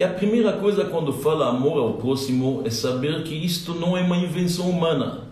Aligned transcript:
E 0.00 0.02
a 0.02 0.08
primeira 0.08 0.54
coisa 0.54 0.86
quando 0.86 1.12
fala 1.12 1.50
amor 1.50 1.76
ao 1.76 1.92
próximo 1.92 2.62
é 2.64 2.70
saber 2.70 3.22
que 3.22 3.34
isto 3.34 3.74
não 3.74 3.98
é 3.98 4.00
uma 4.00 4.16
invenção 4.16 4.70
humana. 4.70 5.24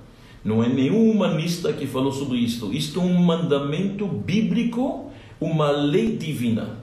Não 0.44 0.62
é 0.62 0.68
nenhum 0.68 1.10
humanista 1.10 1.72
que 1.72 1.86
falou 1.86 2.12
sobre 2.12 2.36
isto. 2.36 2.70
Isto 2.70 3.00
é 3.00 3.02
um 3.02 3.14
mandamento 3.14 4.06
bíblico, 4.06 5.10
uma 5.40 5.70
lei 5.70 6.18
divina. 6.18 6.80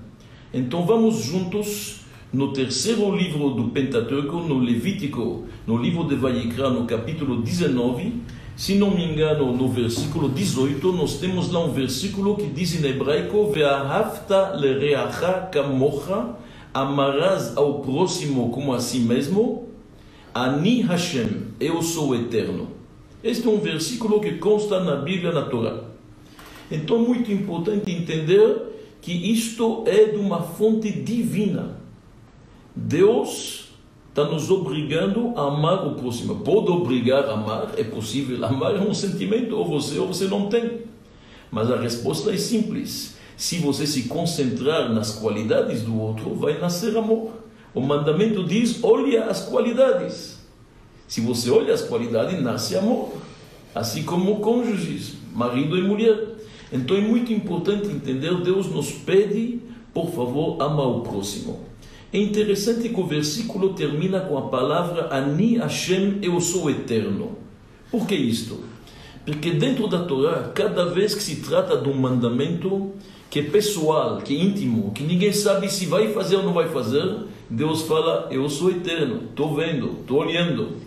Então 0.52 0.84
vamos 0.84 1.26
juntos 1.26 1.98
no 2.34 2.52
terceiro 2.52 3.16
livro 3.16 3.52
do 3.52 3.66
Pentateuco, 3.66 4.38
no 4.38 4.58
Levítico, 4.58 5.44
no 5.68 5.78
livro 5.78 6.06
de 6.06 6.16
Vayikra, 6.16 6.72
no 6.72 6.86
capítulo 6.86 7.44
19, 7.44 8.14
se 8.56 8.74
não 8.74 8.90
me 8.90 9.04
engano, 9.04 9.56
no 9.56 9.68
versículo 9.68 10.30
18, 10.30 10.92
nós 10.94 11.20
temos 11.20 11.52
lá 11.52 11.64
um 11.64 11.72
versículo 11.72 12.36
que 12.36 12.48
diz 12.48 12.74
em 12.74 12.88
hebraico: 12.88 13.52
Ve'ahavta 13.52 14.56
lereacha 14.56 15.50
kamocha, 15.52 16.30
amarás 16.76 17.56
ao 17.56 17.80
próximo 17.80 18.52
como 18.52 18.74
a 18.74 18.82
si 18.82 19.00
mesmo. 19.00 19.70
Ani 20.34 20.82
Hashem, 20.82 21.46
eu 21.58 21.82
sou 21.82 22.14
eterno. 22.14 22.68
Este 23.24 23.48
é 23.48 23.50
um 23.50 23.60
versículo 23.60 24.20
que 24.20 24.34
consta 24.34 24.82
na 24.82 24.98
Bíblia, 24.98 25.32
na 25.32 25.44
Torá. 25.44 25.86
Então, 26.70 27.00
muito 27.00 27.32
importante 27.32 27.90
entender 27.90 28.98
que 29.02 29.14
isto 29.14 29.84
é 29.88 30.04
de 30.06 30.18
uma 30.18 30.42
fonte 30.42 30.92
divina. 30.92 31.80
Deus 32.76 33.70
está 34.10 34.26
nos 34.26 34.52
obrigando 34.52 35.32
a 35.38 35.48
amar 35.48 35.88
o 35.88 35.96
próximo. 35.96 36.42
Pode 36.42 36.70
obrigar 36.70 37.24
a 37.24 37.34
amar, 37.34 37.72
é 37.78 37.86
possível. 37.86 38.44
Amar 38.44 38.76
é 38.76 38.82
um 38.82 38.94
sentimento, 38.94 39.56
ou 39.56 39.66
você 39.66 39.98
ou 39.98 40.08
você 40.08 40.26
não 40.26 40.50
tem. 40.50 40.82
Mas 41.50 41.72
a 41.72 41.78
resposta 41.78 42.34
é 42.34 42.38
simples. 42.38 43.15
Se 43.38 43.58
você 43.58 43.86
se 43.86 44.04
concentrar 44.04 44.92
nas 44.94 45.12
qualidades 45.16 45.82
do 45.82 46.00
outro, 46.00 46.36
vai 46.36 46.58
nascer 46.60 46.96
amor. 46.98 47.32
O 47.74 47.82
mandamento 47.82 48.44
diz: 48.44 48.84
olha 48.84 49.26
as 49.26 49.42
qualidades. 49.42 50.40
Se 51.08 51.22
você 51.22 51.50
olha 51.50 51.74
as 51.74 51.82
qualidades, 51.82 52.42
nasce 52.42 52.76
amor. 52.76 53.14
Assim 53.74 54.04
como 54.04 54.40
cônjuges, 54.40 55.16
marido 55.34 55.78
e 55.78 55.82
mulher. 55.82 56.18
Então 56.72 56.96
é 56.96 57.02
muito 57.02 57.34
importante 57.34 57.88
entender: 57.88 58.42
Deus 58.42 58.68
nos 58.68 58.92
pede, 58.92 59.60
por 59.94 60.12
favor, 60.12 60.62
amar 60.62 60.88
o 60.88 61.02
próximo. 61.02 61.60
É 62.14 62.18
interessante 62.18 62.88
que 62.88 63.00
o 63.00 63.06
versículo 63.06 63.74
termina 63.74 64.22
com 64.22 64.38
a 64.38 64.44
palavra 64.44 65.14
Ani 65.14 65.58
Hashem, 65.58 66.20
eu 66.22 66.40
sou 66.40 66.70
eterno. 66.70 67.38
Por 67.92 68.08
que 68.08 68.16
isto? 68.16 68.64
Porque 69.26 69.52
dentro 69.52 69.88
da 69.88 70.06
Torá, 70.06 70.52
cada 70.54 70.86
vez 70.86 71.14
que 71.14 71.22
se 71.22 71.38
trata 71.38 71.76
de 71.76 71.90
um 71.90 71.96
mandamento 71.96 72.94
que 73.36 73.42
é 73.42 73.44
pessoal, 73.44 74.20
que 74.20 74.34
é 74.34 74.42
íntimo, 74.42 74.94
que 74.94 75.04
ninguém 75.04 75.34
sabe 75.34 75.70
se 75.70 75.88
vai 75.88 76.08
fazer 76.14 76.38
ou 76.38 76.44
não 76.44 76.54
vai 76.54 76.70
fazer, 76.70 77.18
Deus 77.50 77.82
fala: 77.82 78.30
Eu 78.32 78.50
sou 78.50 78.70
eterno, 78.70 79.24
estou 79.30 79.54
vendo, 79.54 79.98
estou 80.00 80.20
olhando. 80.20 80.78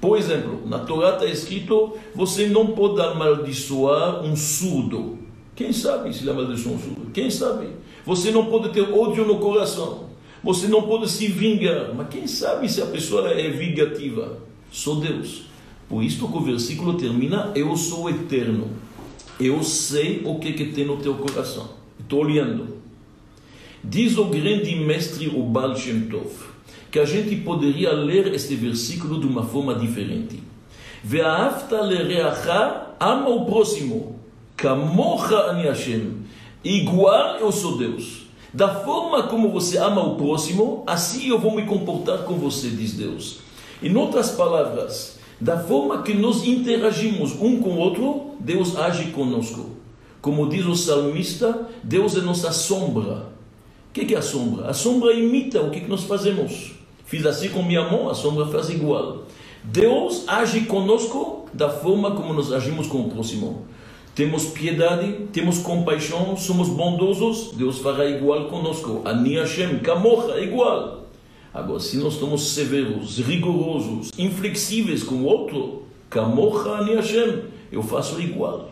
Por 0.00 0.16
exemplo, 0.16 0.62
na 0.68 0.78
Torá 0.78 1.14
está 1.14 1.26
escrito: 1.26 1.96
Você 2.14 2.46
não 2.46 2.68
pode 2.68 3.00
amaldiçoar 3.00 4.22
um 4.24 4.36
surdo. 4.36 5.18
Quem 5.56 5.72
sabe 5.72 6.14
se 6.14 6.20
ele 6.20 6.30
amaldiçoou 6.30 6.76
um 6.76 6.78
surdo? 6.78 7.10
Quem 7.12 7.28
sabe? 7.28 7.66
Você 8.06 8.30
não 8.30 8.46
pode 8.46 8.68
ter 8.68 8.82
ódio 8.82 9.26
no 9.26 9.40
coração. 9.40 10.10
Você 10.44 10.68
não 10.68 10.82
pode 10.82 11.10
se 11.10 11.26
vingar, 11.26 11.92
mas 11.92 12.08
quem 12.08 12.24
sabe 12.28 12.68
se 12.68 12.80
a 12.80 12.86
pessoa 12.86 13.30
é 13.30 13.50
vingativa? 13.50 14.38
Só 14.70 14.94
Deus. 14.94 15.46
Por 15.88 16.04
isso 16.04 16.28
que 16.28 16.36
o 16.36 16.40
versículo 16.40 16.94
termina: 16.94 17.50
Eu 17.52 17.76
sou 17.76 18.08
eterno. 18.08 18.68
Eu 19.40 19.60
sei 19.64 20.22
o 20.24 20.38
que, 20.38 20.52
que 20.52 20.66
tem 20.66 20.84
no 20.84 20.98
teu 20.98 21.14
coração. 21.14 21.79
Estou 22.10 22.24
olhando. 22.24 22.78
Diz 23.84 24.18
o 24.18 24.24
grande 24.24 24.74
mestre 24.74 25.28
o 25.28 25.44
Baal 25.44 25.76
Shem 25.76 26.08
Tov 26.08 26.26
que 26.90 26.98
a 26.98 27.04
gente 27.04 27.36
poderia 27.36 27.92
ler 27.92 28.34
este 28.34 28.56
versículo 28.56 29.20
de 29.20 29.28
uma 29.28 29.44
forma 29.44 29.76
diferente. 29.76 30.42
Ve'ahavta 31.04 31.80
lereacha, 31.80 32.96
ama 32.98 33.28
o 33.28 33.46
próximo. 33.46 34.16
Kamocha 34.56 35.50
ani 35.50 35.68
Hashem. 35.68 36.16
Igual 36.64 37.36
eu 37.36 37.52
sou 37.52 37.78
Deus. 37.78 38.22
Da 38.52 38.74
forma 38.74 39.28
como 39.28 39.50
você 39.50 39.78
ama 39.78 40.02
o 40.04 40.16
próximo, 40.16 40.82
assim 40.88 41.28
eu 41.28 41.38
vou 41.38 41.54
me 41.54 41.64
comportar 41.64 42.24
com 42.24 42.34
você, 42.34 42.70
diz 42.70 42.94
Deus. 42.94 43.38
Em 43.80 43.94
outras 43.94 44.32
palavras, 44.32 45.16
da 45.40 45.60
forma 45.60 46.02
que 46.02 46.12
nós 46.12 46.44
interagimos 46.44 47.40
um 47.40 47.62
com 47.62 47.70
o 47.70 47.78
outro, 47.78 48.32
Deus 48.40 48.76
age 48.76 49.12
conosco. 49.12 49.78
Como 50.20 50.48
diz 50.48 50.66
o 50.66 50.74
salmista, 50.74 51.68
Deus 51.82 52.16
é 52.16 52.20
nossa 52.20 52.52
sombra. 52.52 53.30
O 53.88 53.92
que 53.92 54.14
é 54.14 54.18
a 54.18 54.22
sombra? 54.22 54.68
A 54.68 54.74
sombra 54.74 55.12
imita 55.12 55.60
o 55.60 55.70
que 55.70 55.80
nós 55.80 56.04
fazemos. 56.04 56.72
Fiz 57.04 57.26
assim 57.26 57.48
com 57.48 57.62
minha 57.62 57.88
mão, 57.90 58.08
a 58.08 58.14
sombra 58.14 58.46
faz 58.46 58.70
igual. 58.70 59.24
Deus 59.64 60.24
age 60.28 60.62
conosco 60.62 61.48
da 61.52 61.68
forma 61.68 62.12
como 62.12 62.32
nós 62.32 62.52
agimos 62.52 62.86
com 62.86 63.00
o 63.00 63.10
próximo 63.10 63.66
temos 64.20 64.46
piedade, 64.46 65.28
temos 65.32 65.58
compaixão, 65.60 66.36
somos 66.36 66.68
bondosos, 66.68 67.52
Deus 67.54 67.78
fará 67.78 68.04
igual 68.04 68.48
conosco. 68.48 69.02
Ani 69.04 69.36
Hashem, 69.36 69.78
Kamocha, 69.78 70.38
igual. 70.40 71.06
Agora, 71.54 71.80
se 71.80 71.96
nós 71.96 72.14
somos 72.14 72.50
severos, 72.50 73.18
rigorosos, 73.18 74.10
inflexíveis 74.18 75.02
com 75.02 75.14
o 75.16 75.24
outro, 75.24 75.84
Kamocha, 76.10 76.70
Ani 76.70 76.96
Hashem, 76.96 77.44
eu 77.72 77.82
faço 77.82 78.20
igual. 78.20 78.70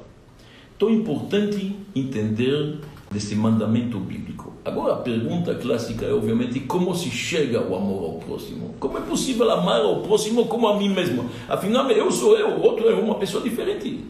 Então 0.79 0.91
é 0.91 0.93
importante 0.93 1.75
entender 1.93 2.79
desse 3.11 3.35
mandamento 3.35 3.99
bíblico. 3.99 4.53
Agora, 4.65 4.93
a 4.93 4.97
pergunta 4.99 5.53
clássica 5.57 6.07
é, 6.07 6.13
obviamente, 6.13 6.61
como 6.61 6.95
se 6.95 7.11
chega 7.11 7.59
ao 7.59 7.75
amor 7.75 8.05
ao 8.05 8.13
próximo? 8.21 8.77
Como 8.79 8.97
é 8.97 9.01
possível 9.01 9.51
amar 9.51 9.81
ao 9.81 10.03
próximo 10.03 10.47
como 10.47 10.69
a 10.69 10.79
mim 10.79 10.91
mesmo? 10.91 11.29
Afinal, 11.49 11.91
eu 11.91 12.13
sou 12.13 12.39
eu, 12.39 12.51
o 12.51 12.63
outro 12.63 12.89
é 12.89 12.95
uma 12.95 13.17
pessoa 13.17 13.43
diferente. 13.43 14.05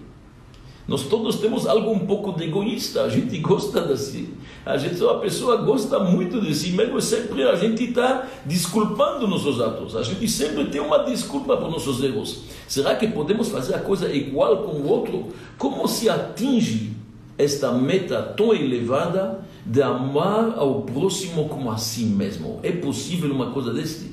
Nós 0.88 1.02
todos 1.02 1.36
temos 1.36 1.66
algo 1.66 1.90
um 1.90 1.98
pouco 1.98 2.32
de 2.32 2.44
egoísta, 2.44 3.02
a 3.02 3.10
gente 3.10 3.36
gosta 3.40 3.82
de 3.82 3.94
si. 3.98 4.30
A 4.64 4.78
gente, 4.78 5.04
a 5.04 5.14
pessoa 5.16 5.58
gosta 5.58 5.98
muito 5.98 6.40
de 6.40 6.54
si 6.54 6.70
mesmo, 6.70 6.98
sempre 6.98 7.42
a 7.42 7.54
gente 7.56 7.84
está 7.84 8.26
desculpando 8.46 9.28
nossos 9.28 9.60
atos. 9.60 9.94
A 9.94 10.02
gente 10.02 10.26
sempre 10.26 10.64
tem 10.64 10.80
uma 10.80 11.04
desculpa 11.04 11.58
por 11.58 11.70
nossos 11.70 12.02
erros. 12.02 12.44
Será 12.66 12.96
que 12.96 13.06
podemos 13.06 13.50
fazer 13.50 13.74
a 13.74 13.80
coisa 13.80 14.10
igual 14.10 14.62
com 14.62 14.78
o 14.78 14.88
outro? 14.88 15.26
Como 15.58 15.86
se 15.86 16.08
atinge 16.08 16.92
esta 17.36 17.70
meta 17.70 18.22
tão 18.22 18.54
elevada 18.54 19.46
de 19.66 19.82
amar 19.82 20.54
ao 20.56 20.80
próximo 20.82 21.50
como 21.50 21.70
a 21.70 21.76
si 21.76 22.04
mesmo? 22.04 22.60
É 22.62 22.72
possível 22.72 23.30
uma 23.30 23.50
coisa 23.50 23.74
desse? 23.74 24.12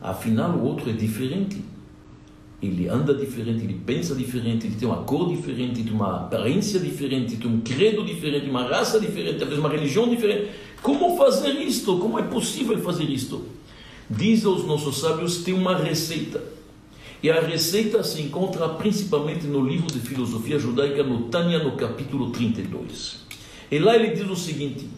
Afinal, 0.00 0.50
o 0.50 0.64
outro 0.64 0.90
é 0.90 0.92
diferente 0.92 1.62
ele 2.60 2.88
anda 2.88 3.14
diferente, 3.14 3.62
ele 3.62 3.80
pensa 3.86 4.14
diferente, 4.14 4.66
ele 4.66 4.74
tem 4.74 4.88
uma 4.88 5.04
cor 5.04 5.28
diferente, 5.28 5.82
tem 5.82 5.92
uma 5.92 6.16
aparência 6.16 6.80
diferente, 6.80 7.36
tem 7.36 7.48
um 7.48 7.60
credo 7.60 8.04
diferente, 8.04 8.50
uma 8.50 8.64
raça 8.64 8.98
diferente, 8.98 9.38
talvez 9.38 9.60
uma 9.60 9.68
religião 9.68 10.08
diferente. 10.08 10.50
Como 10.82 11.16
fazer 11.16 11.52
isto? 11.60 11.98
Como 11.98 12.18
é 12.18 12.22
possível 12.22 12.76
fazer 12.80 13.04
isto? 13.04 13.44
Diz 14.10 14.44
aos 14.44 14.64
nossos 14.64 14.98
sábios, 14.98 15.38
tem 15.38 15.54
uma 15.54 15.76
receita. 15.76 16.42
E 17.22 17.30
a 17.30 17.40
receita 17.40 18.02
se 18.02 18.22
encontra 18.22 18.68
principalmente 18.70 19.46
no 19.46 19.64
livro 19.64 19.86
de 19.86 20.00
filosofia 20.00 20.58
judaica, 20.58 21.02
no 21.02 21.24
Tânia, 21.24 21.62
no 21.62 21.72
capítulo 21.76 22.30
32. 22.30 23.26
E 23.70 23.78
lá 23.78 23.94
ele 23.94 24.14
diz 24.14 24.28
o 24.28 24.36
seguinte: 24.36 24.88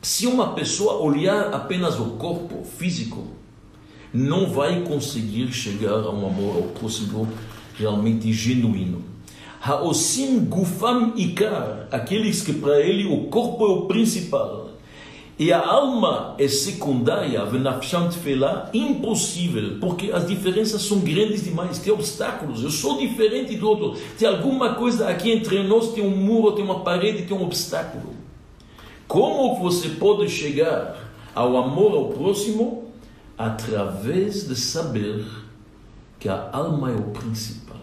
se 0.00 0.26
uma 0.26 0.52
pessoa 0.52 1.00
olhar 1.00 1.54
apenas 1.54 1.98
o 1.98 2.10
corpo 2.10 2.62
físico, 2.64 3.26
não 4.16 4.48
vai 4.48 4.80
conseguir 4.80 5.52
chegar 5.52 5.90
a 5.92 6.10
um 6.10 6.26
amor 6.26 6.56
ao 6.56 6.62
próximo 6.62 7.28
realmente 7.78 8.32
genuíno. 8.32 9.02
Haosim 9.60 10.40
gufam 10.46 11.12
ikar, 11.16 11.88
aqueles 11.90 12.40
que 12.40 12.54
para 12.54 12.80
ele 12.80 13.04
o 13.04 13.24
corpo 13.24 13.66
é 13.66 13.68
o 13.68 13.82
principal 13.82 14.70
e 15.38 15.52
a 15.52 15.66
alma 15.66 16.34
é 16.38 16.48
secundária, 16.48 17.44
venafsham 17.44 18.08
tefela, 18.08 18.70
impossível, 18.72 19.76
porque 19.78 20.10
as 20.10 20.26
diferenças 20.26 20.80
são 20.80 21.00
grandes 21.00 21.44
demais, 21.44 21.78
tem 21.78 21.92
obstáculos, 21.92 22.62
eu 22.62 22.70
sou 22.70 22.96
diferente 22.96 23.54
do 23.54 23.68
outro, 23.68 24.00
tem 24.18 24.26
alguma 24.26 24.74
coisa 24.76 25.10
aqui 25.10 25.30
entre 25.30 25.62
nós, 25.62 25.92
tem 25.92 26.02
um 26.02 26.16
muro, 26.16 26.52
tem 26.52 26.64
uma 26.64 26.80
parede, 26.80 27.24
tem 27.24 27.36
um 27.36 27.42
obstáculo. 27.42 28.14
Como 29.06 29.56
você 29.56 29.90
pode 29.90 30.26
chegar 30.30 30.96
ao 31.34 31.54
amor 31.58 31.92
ao 31.92 32.08
próximo 32.08 32.85
através 33.36 34.48
de 34.48 34.56
saber 34.56 35.24
que 36.18 36.28
a 36.28 36.48
alma 36.52 36.90
é 36.90 36.94
o 36.94 37.10
principal, 37.10 37.76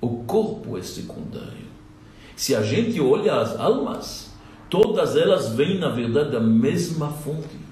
o 0.00 0.24
corpo 0.24 0.78
é 0.78 0.82
secundário. 0.82 1.72
Se 2.36 2.54
a 2.54 2.62
gente 2.62 3.00
olha 3.00 3.40
as 3.40 3.58
almas, 3.58 4.30
todas 4.70 5.16
elas 5.16 5.50
vêm 5.50 5.78
na 5.78 5.88
verdade 5.88 6.30
da 6.30 6.40
mesma 6.40 7.08
fonte. 7.08 7.62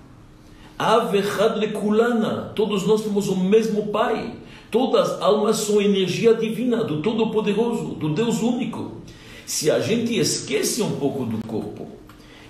Avechad 0.78 1.58
lekulana, 1.58 2.52
todos 2.54 2.86
nós 2.86 3.02
temos 3.02 3.28
o 3.28 3.36
mesmo 3.36 3.88
Pai. 3.88 4.36
Todas 4.70 5.10
as 5.10 5.20
almas 5.20 5.56
são 5.56 5.80
energia 5.80 6.32
divina 6.32 6.84
do 6.84 7.02
Todo-Poderoso, 7.02 7.94
do 7.96 8.14
Deus 8.14 8.40
único. 8.40 9.02
Se 9.44 9.70
a 9.70 9.80
gente 9.80 10.16
esquece 10.16 10.80
um 10.80 10.92
pouco 10.92 11.24
do 11.24 11.44
corpo 11.46 11.88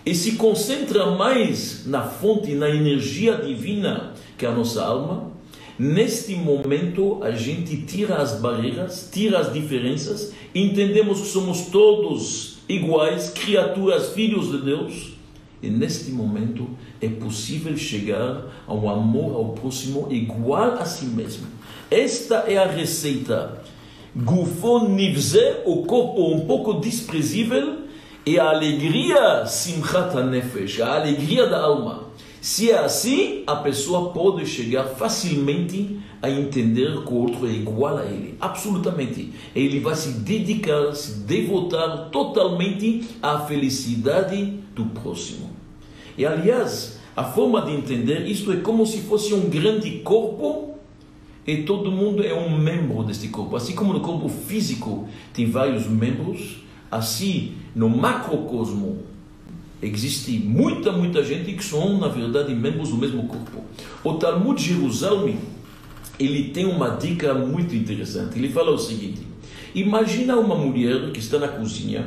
e 0.05 0.15
se 0.15 0.33
concentra 0.33 1.11
mais 1.13 1.87
na 1.87 2.03
fonte, 2.03 2.53
na 2.53 2.69
energia 2.69 3.37
divina 3.37 4.15
que 4.41 4.47
é 4.47 4.49
a 4.49 4.53
nossa 4.53 4.83
alma, 4.83 5.31
neste 5.79 6.35
momento 6.35 7.23
a 7.23 7.31
gente 7.33 7.77
tira 7.83 8.17
as 8.17 8.41
barreiras, 8.41 9.11
tira 9.13 9.39
as 9.39 9.53
diferenças, 9.53 10.33
entendemos 10.55 11.21
que 11.21 11.27
somos 11.27 11.67
todos 11.67 12.57
iguais, 12.67 13.29
criaturas, 13.29 14.15
filhos 14.15 14.51
de 14.51 14.63
Deus, 14.63 15.13
e 15.63 15.69
neste 15.69 16.11
momento 16.11 16.71
é 17.03 17.09
possível 17.09 17.77
chegar 17.77 18.47
ao 18.67 18.89
amor 18.89 19.35
ao 19.35 19.49
próximo 19.51 20.09
igual 20.11 20.73
a 20.79 20.87
si 20.87 21.05
mesmo. 21.05 21.47
Esta 21.91 22.47
é 22.49 22.57
a 22.57 22.67
receita. 22.67 23.63
Gufon 24.17 24.89
nivze, 24.89 25.57
o 25.67 25.83
corpo 25.83 26.33
um 26.35 26.47
pouco 26.47 26.81
desprezível, 26.81 27.81
e 28.25 28.39
a 28.39 28.49
alegria 28.49 29.45
simchat 29.45 30.15
nefesh, 30.23 30.81
a 30.81 30.95
alegria 30.95 31.47
da 31.47 31.61
alma. 31.61 32.10
Se 32.41 32.71
é 32.71 32.79
assim, 32.79 33.43
a 33.47 33.57
pessoa 33.57 34.13
pode 34.13 34.47
chegar 34.47 34.85
facilmente 34.85 36.01
a 36.23 36.31
entender 36.31 37.05
que 37.05 37.13
o 37.13 37.17
outro 37.17 37.47
é 37.47 37.51
igual 37.51 37.99
a 37.99 38.07
ele, 38.07 38.35
absolutamente. 38.41 39.31
Ele 39.55 39.79
vai 39.79 39.95
se 39.95 40.13
dedicar, 40.21 40.95
se 40.95 41.21
devotar 41.21 42.09
totalmente 42.11 43.05
à 43.21 43.41
felicidade 43.41 44.55
do 44.75 44.87
próximo. 44.87 45.51
E 46.17 46.25
aliás, 46.25 46.99
a 47.15 47.25
forma 47.25 47.61
de 47.61 47.73
entender 47.73 48.27
isto 48.27 48.51
é 48.53 48.57
como 48.57 48.87
se 48.87 49.03
fosse 49.03 49.35
um 49.35 49.51
grande 49.51 49.99
corpo 49.99 50.79
e 51.47 51.65
todo 51.65 51.93
mundo 51.93 52.25
é 52.25 52.33
um 52.33 52.59
membro 52.59 53.03
deste 53.03 53.29
corpo. 53.29 53.55
Assim 53.55 53.75
como 53.75 53.93
no 53.93 54.01
corpo 54.01 54.31
físico 54.31 55.07
tem 55.35 55.51
vários 55.51 55.87
membros, 55.87 56.57
assim 56.91 57.53
no 57.75 57.91
macrocosmo 57.91 59.10
existe 59.83 60.33
muita, 60.33 60.93
muita 60.93 61.23
gente 61.23 61.53
que 61.53 61.65
são, 61.65 61.99
na 61.99 62.09
verdade, 62.09 62.55
membros 62.55 62.91
do 62.91 62.97
mesmo 62.97 63.27
corpo. 63.27 63.65
O 64.05 64.15
Talmud 64.15 64.63
Jerusalém, 64.63 65.39
ele 66.19 66.51
tem 66.51 66.67
uma 66.67 66.91
dica 66.91 67.35
muito 67.35 67.75
interessante. 67.75 68.39
Ele 68.39 68.51
fala 68.51 68.71
o 68.73 68.79
seguinte: 68.79 69.23
imagina 69.75 70.37
uma 70.37 70.55
mulher 70.55 71.11
que 71.13 71.19
está 71.19 71.39
na 71.39 71.49
cozinha 71.49 72.07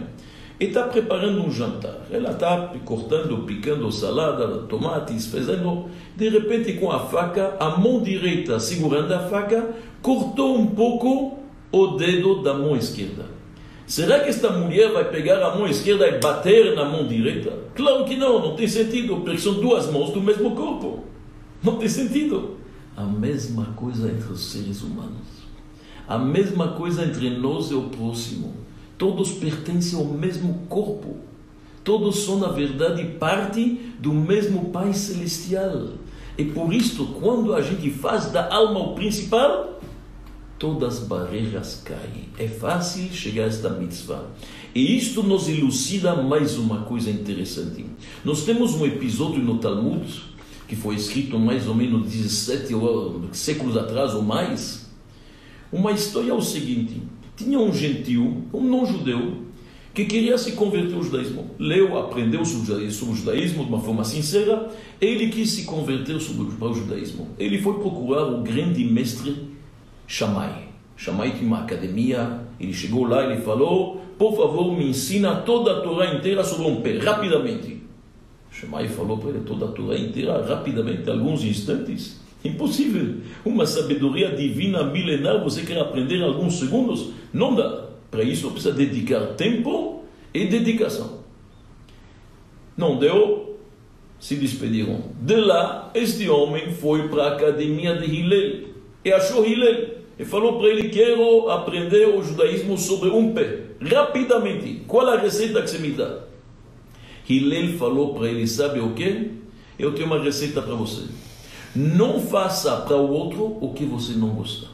e 0.59 0.65
está 0.65 0.83
preparando 0.83 1.43
um 1.43 1.51
jantar. 1.51 2.05
Ela 2.11 2.31
está 2.31 2.73
cortando, 2.85 3.43
picando 3.45 3.91
salada, 3.91 4.59
tomates, 4.63 5.27
fazendo. 5.27 5.89
De 6.15 6.29
repente, 6.29 6.73
com 6.73 6.91
a 6.91 6.99
faca, 6.99 7.57
a 7.59 7.77
mão 7.77 8.01
direita 8.01 8.59
segurando 8.59 9.11
a 9.13 9.19
faca, 9.19 9.75
cortou 10.01 10.57
um 10.57 10.67
pouco 10.67 11.39
o 11.71 11.87
dedo 11.97 12.43
da 12.43 12.53
mão 12.53 12.75
esquerda. 12.75 13.32
Será 13.93 14.21
que 14.21 14.29
esta 14.29 14.49
mulher 14.49 14.91
vai 14.91 15.07
pegar 15.11 15.39
a 15.43 15.55
mão 15.55 15.67
esquerda 15.67 16.07
e 16.07 16.19
bater 16.19 16.75
na 16.75 16.83
mão 16.83 17.07
direita? 17.07 17.55
Claro 17.75 18.03
que 18.05 18.17
não, 18.17 18.41
não 18.41 18.55
tem 18.55 18.67
sentido, 18.67 19.17
porque 19.17 19.37
são 19.37 19.53
duas 19.53 19.85
mãos 19.91 20.09
do 20.09 20.19
mesmo 20.19 20.55
corpo. 20.55 21.03
Não 21.61 21.75
tem 21.75 21.87
sentido. 21.87 22.57
A 22.97 23.03
mesma 23.03 23.65
coisa 23.75 24.09
entre 24.09 24.33
os 24.33 24.51
seres 24.51 24.81
humanos. 24.81 25.27
A 26.07 26.17
mesma 26.17 26.69
coisa 26.69 27.05
entre 27.05 27.29
nós 27.37 27.69
e 27.69 27.75
o 27.75 27.83
próximo. 27.83 28.55
Todos 28.97 29.33
pertencem 29.33 29.99
ao 29.99 30.05
mesmo 30.05 30.65
corpo. 30.67 31.17
Todos 31.83 32.25
são, 32.25 32.39
na 32.39 32.47
verdade, 32.47 33.03
parte 33.19 33.79
do 33.99 34.11
mesmo 34.11 34.71
Pai 34.71 34.91
Celestial. 34.93 35.89
E 36.35 36.45
por 36.45 36.73
isso, 36.73 37.05
quando 37.21 37.53
a 37.53 37.61
gente 37.61 37.91
faz 37.91 38.31
da 38.31 38.51
alma 38.51 38.79
o 38.79 38.95
principal, 38.95 39.72
todas 40.63 40.99
as 40.99 41.03
barreiras 41.03 41.81
caem. 41.83 42.29
É 42.39 42.47
fácil 42.47 43.11
chegar 43.11 43.43
a 43.43 43.47
esta 43.47 43.69
mitzvah. 43.69 44.23
E 44.73 44.95
isto 44.95 45.21
nos 45.21 45.49
elucida 45.49 46.15
mais 46.15 46.57
uma 46.57 46.83
coisa 46.83 47.11
interessante. 47.11 47.85
Nós 48.23 48.45
temos 48.45 48.73
um 48.75 48.85
episódio 48.85 49.43
no 49.43 49.57
Talmud, 49.57 50.09
que 50.65 50.73
foi 50.73 50.95
escrito 50.95 51.37
mais 51.37 51.67
ou 51.67 51.75
menos 51.75 52.09
17 52.09 52.73
séculos 53.33 53.75
atrás 53.75 54.13
ou 54.13 54.21
mais. 54.21 54.89
Uma 55.69 55.91
história 55.91 56.31
é 56.31 56.33
o 56.33 56.41
seguinte: 56.41 57.01
tinha 57.35 57.59
um 57.59 57.73
gentil, 57.73 58.45
um 58.53 58.61
não-judeu, 58.61 59.43
que 59.93 60.05
queria 60.05 60.37
se 60.37 60.53
converter 60.53 60.95
ao 60.95 61.03
judaísmo. 61.03 61.51
Leu, 61.59 61.97
aprendeu 61.97 62.45
sobre 62.45 62.85
o 62.85 63.13
judaísmo 63.13 63.65
de 63.65 63.69
uma 63.69 63.81
forma 63.81 64.05
sincera, 64.05 64.71
ele 65.01 65.27
quis 65.27 65.49
se 65.49 65.65
converter 65.65 66.17
para 66.57 66.69
o 66.69 66.73
judaísmo. 66.73 67.27
Ele 67.37 67.61
foi 67.61 67.73
procurar 67.73 68.23
o 68.27 68.41
grande 68.41 68.85
mestre 68.85 69.51
Shammai. 70.07 70.69
Shammai 70.95 71.31
tinha 71.31 71.47
uma 71.47 71.61
academia, 71.61 72.41
ele 72.59 72.73
chegou 72.73 73.05
lá 73.05 73.23
e 73.23 73.33
ele 73.33 73.41
falou, 73.41 74.01
por 74.17 74.35
favor 74.35 74.77
me 74.77 74.89
ensina 74.89 75.35
toda 75.37 75.71
a 75.71 75.81
Torá 75.81 76.13
inteira 76.13 76.43
sobre 76.43 76.67
um 76.67 76.81
pé, 76.81 76.99
rapidamente. 76.99 77.81
Shammai 78.51 78.87
falou 78.87 79.17
para 79.17 79.31
ele 79.31 79.39
toda 79.39 79.65
a 79.65 79.69
Torá 79.69 79.97
inteira, 79.97 80.45
rapidamente, 80.45 81.09
alguns 81.09 81.43
instantes. 81.43 82.21
Impossível. 82.45 83.21
Uma 83.43 83.65
sabedoria 83.65 84.35
divina 84.35 84.83
milenar, 84.83 85.41
você 85.41 85.61
quer 85.63 85.79
aprender 85.79 86.21
alguns 86.21 86.59
segundos? 86.59 87.11
Não 87.33 87.55
dá. 87.55 87.85
Para 88.11 88.23
isso 88.23 88.51
precisa 88.51 88.73
dedicar 88.73 89.27
tempo 89.35 90.03
e 90.33 90.45
dedicação. 90.45 91.19
Não 92.77 92.97
deu, 92.97 93.59
se 94.19 94.35
despediram. 94.35 95.01
De 95.21 95.35
lá, 95.35 95.89
este 95.93 96.29
homem 96.29 96.71
foi 96.71 97.07
para 97.07 97.23
a 97.23 97.33
academia 97.33 97.95
de 97.97 98.05
Hillel 98.05 98.72
e 99.03 99.11
achou 99.11 99.45
Hillel. 99.45 100.03
E 100.17 100.25
falou 100.25 100.59
para 100.59 100.67
ele: 100.67 100.89
Quero 100.89 101.49
aprender 101.49 102.07
o 102.07 102.23
judaísmo 102.23 102.77
sobre 102.77 103.09
um 103.09 103.33
pé, 103.33 103.61
rapidamente. 103.81 104.83
Qual 104.87 105.07
a 105.07 105.17
receita 105.17 105.61
que 105.61 105.69
você 105.69 105.79
me 105.79 105.91
dá? 105.91 106.19
Hillel 107.27 107.77
falou 107.77 108.13
para 108.13 108.29
ele: 108.29 108.47
Sabe 108.47 108.79
o 108.79 108.93
que? 108.93 109.31
Eu 109.77 109.93
tenho 109.93 110.07
uma 110.07 110.21
receita 110.21 110.61
para 110.61 110.75
você. 110.75 111.05
Não 111.75 112.21
faça 112.21 112.77
para 112.77 112.97
o 112.97 113.11
outro 113.11 113.57
o 113.59 113.73
que 113.73 113.83
você 113.83 114.13
não 114.13 114.29
gosta. 114.29 114.67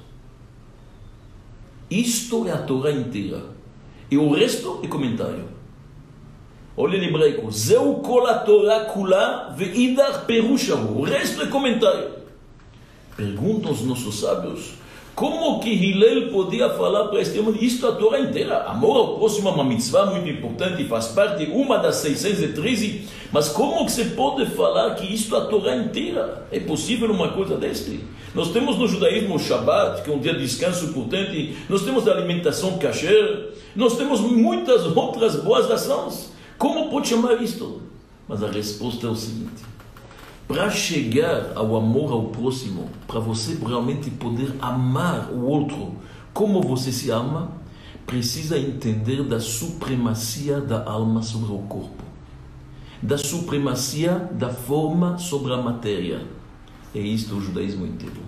Isto 1.90 2.48
é 2.48 2.52
a 2.52 2.58
Torá 2.58 2.92
inteira. 2.92 3.44
E 4.12 4.18
o 4.18 4.34
resto 4.34 4.82
é 4.84 4.88
comentário. 4.88 5.46
Olha 6.76 6.98
em 6.98 7.08
hebraico. 7.08 7.50
Zeu 7.52 7.96
kol 7.96 8.28
a 8.28 8.40
Torá 8.40 8.86
kula 8.86 9.54
veidar 9.58 10.26
perushahu. 10.26 11.00
O 11.00 11.04
resto 11.04 11.42
é 11.42 11.48
comentário. 11.48 12.19
Perguntam 13.20 13.74
os 13.74 13.82
nossos 13.82 14.22
sábios. 14.22 14.76
Como 15.14 15.60
que 15.60 15.70
Hillel 15.70 16.32
podia 16.32 16.70
falar 16.70 17.10
para 17.10 17.20
este 17.20 17.38
homem? 17.38 17.62
Isto 17.62 17.86
a 17.86 17.92
Torá 17.92 18.18
inteira. 18.18 18.64
Amor 18.64 18.96
ao 18.96 19.18
próximo 19.18 19.50
é 19.50 19.52
uma 19.52 19.66
mitzvah 19.66 20.06
muito 20.06 20.30
importante, 20.30 20.86
faz 20.86 21.08
parte 21.08 21.44
uma 21.52 21.78
das 21.80 21.98
613. 21.98 23.10
Mas 23.30 23.50
como 23.50 23.86
que 23.86 23.92
você 23.92 24.06
pode 24.06 24.46
falar 24.46 24.96
que 24.96 25.14
isto 25.14 25.36
a 25.36 25.42
Torá 25.48 25.76
inteira? 25.76 26.48
É 26.50 26.62
possível 26.62 27.12
uma 27.12 27.34
coisa 27.34 27.58
deste? 27.58 28.00
Nós 28.34 28.54
temos 28.54 28.78
no 28.78 28.88
judaísmo 28.88 29.36
o 29.36 29.40
Shabbat, 29.40 30.02
que 30.02 30.10
é 30.10 30.14
um 30.14 30.20
dia 30.20 30.34
de 30.34 30.40
descanso 30.40 30.86
importante. 30.86 31.58
Nós 31.68 31.82
temos 31.82 32.08
a 32.08 32.12
alimentação 32.14 32.78
kasher. 32.78 33.50
Nós 33.76 33.98
temos 33.98 34.22
muitas 34.22 34.86
outras 34.96 35.36
boas 35.36 35.70
ações. 35.70 36.32
Como 36.58 36.90
pode 36.90 37.10
chamar 37.10 37.44
isto? 37.44 37.82
Mas 38.26 38.42
a 38.42 38.48
resposta 38.48 39.08
é 39.08 39.10
o 39.10 39.16
seguinte 39.16 39.79
para 40.50 40.68
chegar 40.72 41.52
ao 41.54 41.76
amor 41.78 42.12
ao 42.12 42.24
próximo, 42.30 42.90
para 43.06 43.20
você 43.20 43.54
realmente 43.54 44.10
poder 44.10 44.52
amar 44.60 45.30
o 45.32 45.46
outro 45.46 45.94
como 46.34 46.60
você 46.60 46.92
se 46.92 47.12
ama, 47.12 47.52
precisa 48.04 48.58
entender 48.58 49.24
da 49.24 49.40
supremacia 49.40 50.60
da 50.60 50.84
alma 50.84 51.22
sobre 51.22 51.54
o 51.54 51.60
corpo, 51.60 52.04
da 53.00 53.16
supremacia 53.16 54.28
da 54.32 54.50
forma 54.50 55.20
sobre 55.20 55.54
a 55.54 55.58
matéria. 55.58 56.24
É 56.96 57.00
isto 57.00 57.36
o 57.36 57.42
judaísmo 57.42 57.86
inteiro. 57.86 58.22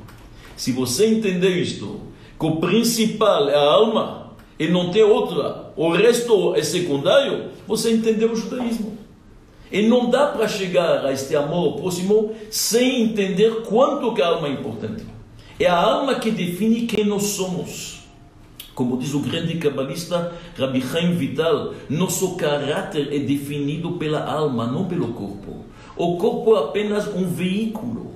Se 0.55 0.71
você 0.71 1.07
entender 1.07 1.57
isto, 1.57 2.01
que 2.39 2.45
o 2.45 2.57
principal 2.57 3.49
é 3.49 3.55
a 3.55 3.71
alma 3.71 4.33
e 4.59 4.67
não 4.67 4.91
tem 4.91 5.01
outra, 5.01 5.73
o 5.75 5.91
resto 5.91 6.53
é 6.53 6.61
secundário, 6.61 7.49
você 7.67 7.91
entendeu 7.91 8.31
o 8.31 8.35
judaísmo. 8.35 8.90
E 9.71 9.81
não 9.81 10.09
dá 10.09 10.27
para 10.27 10.47
chegar 10.47 11.05
a 11.05 11.13
este 11.13 11.35
amor 11.35 11.67
ao 11.67 11.75
próximo 11.77 12.33
sem 12.49 13.03
entender 13.03 13.61
quanto 13.61 14.13
que 14.13 14.21
a 14.21 14.27
alma 14.27 14.47
é 14.47 14.51
importante. 14.51 15.05
É 15.57 15.67
a 15.67 15.77
alma 15.77 16.15
que 16.15 16.29
define 16.29 16.85
quem 16.85 17.05
nós 17.05 17.23
somos. 17.23 18.01
Como 18.75 18.97
diz 18.97 19.13
o 19.13 19.19
grande 19.19 19.55
cabalista 19.55 20.33
Rabbi 20.57 20.81
Chaim 20.81 21.13
Vital, 21.13 21.73
nosso 21.89 22.35
caráter 22.35 23.13
é 23.13 23.19
definido 23.19 23.93
pela 23.93 24.25
alma, 24.25 24.67
não 24.67 24.85
pelo 24.85 25.09
corpo. 25.09 25.65
O 25.95 26.17
corpo 26.17 26.55
é 26.55 26.59
apenas 26.59 27.07
um 27.07 27.27
veículo. 27.27 28.11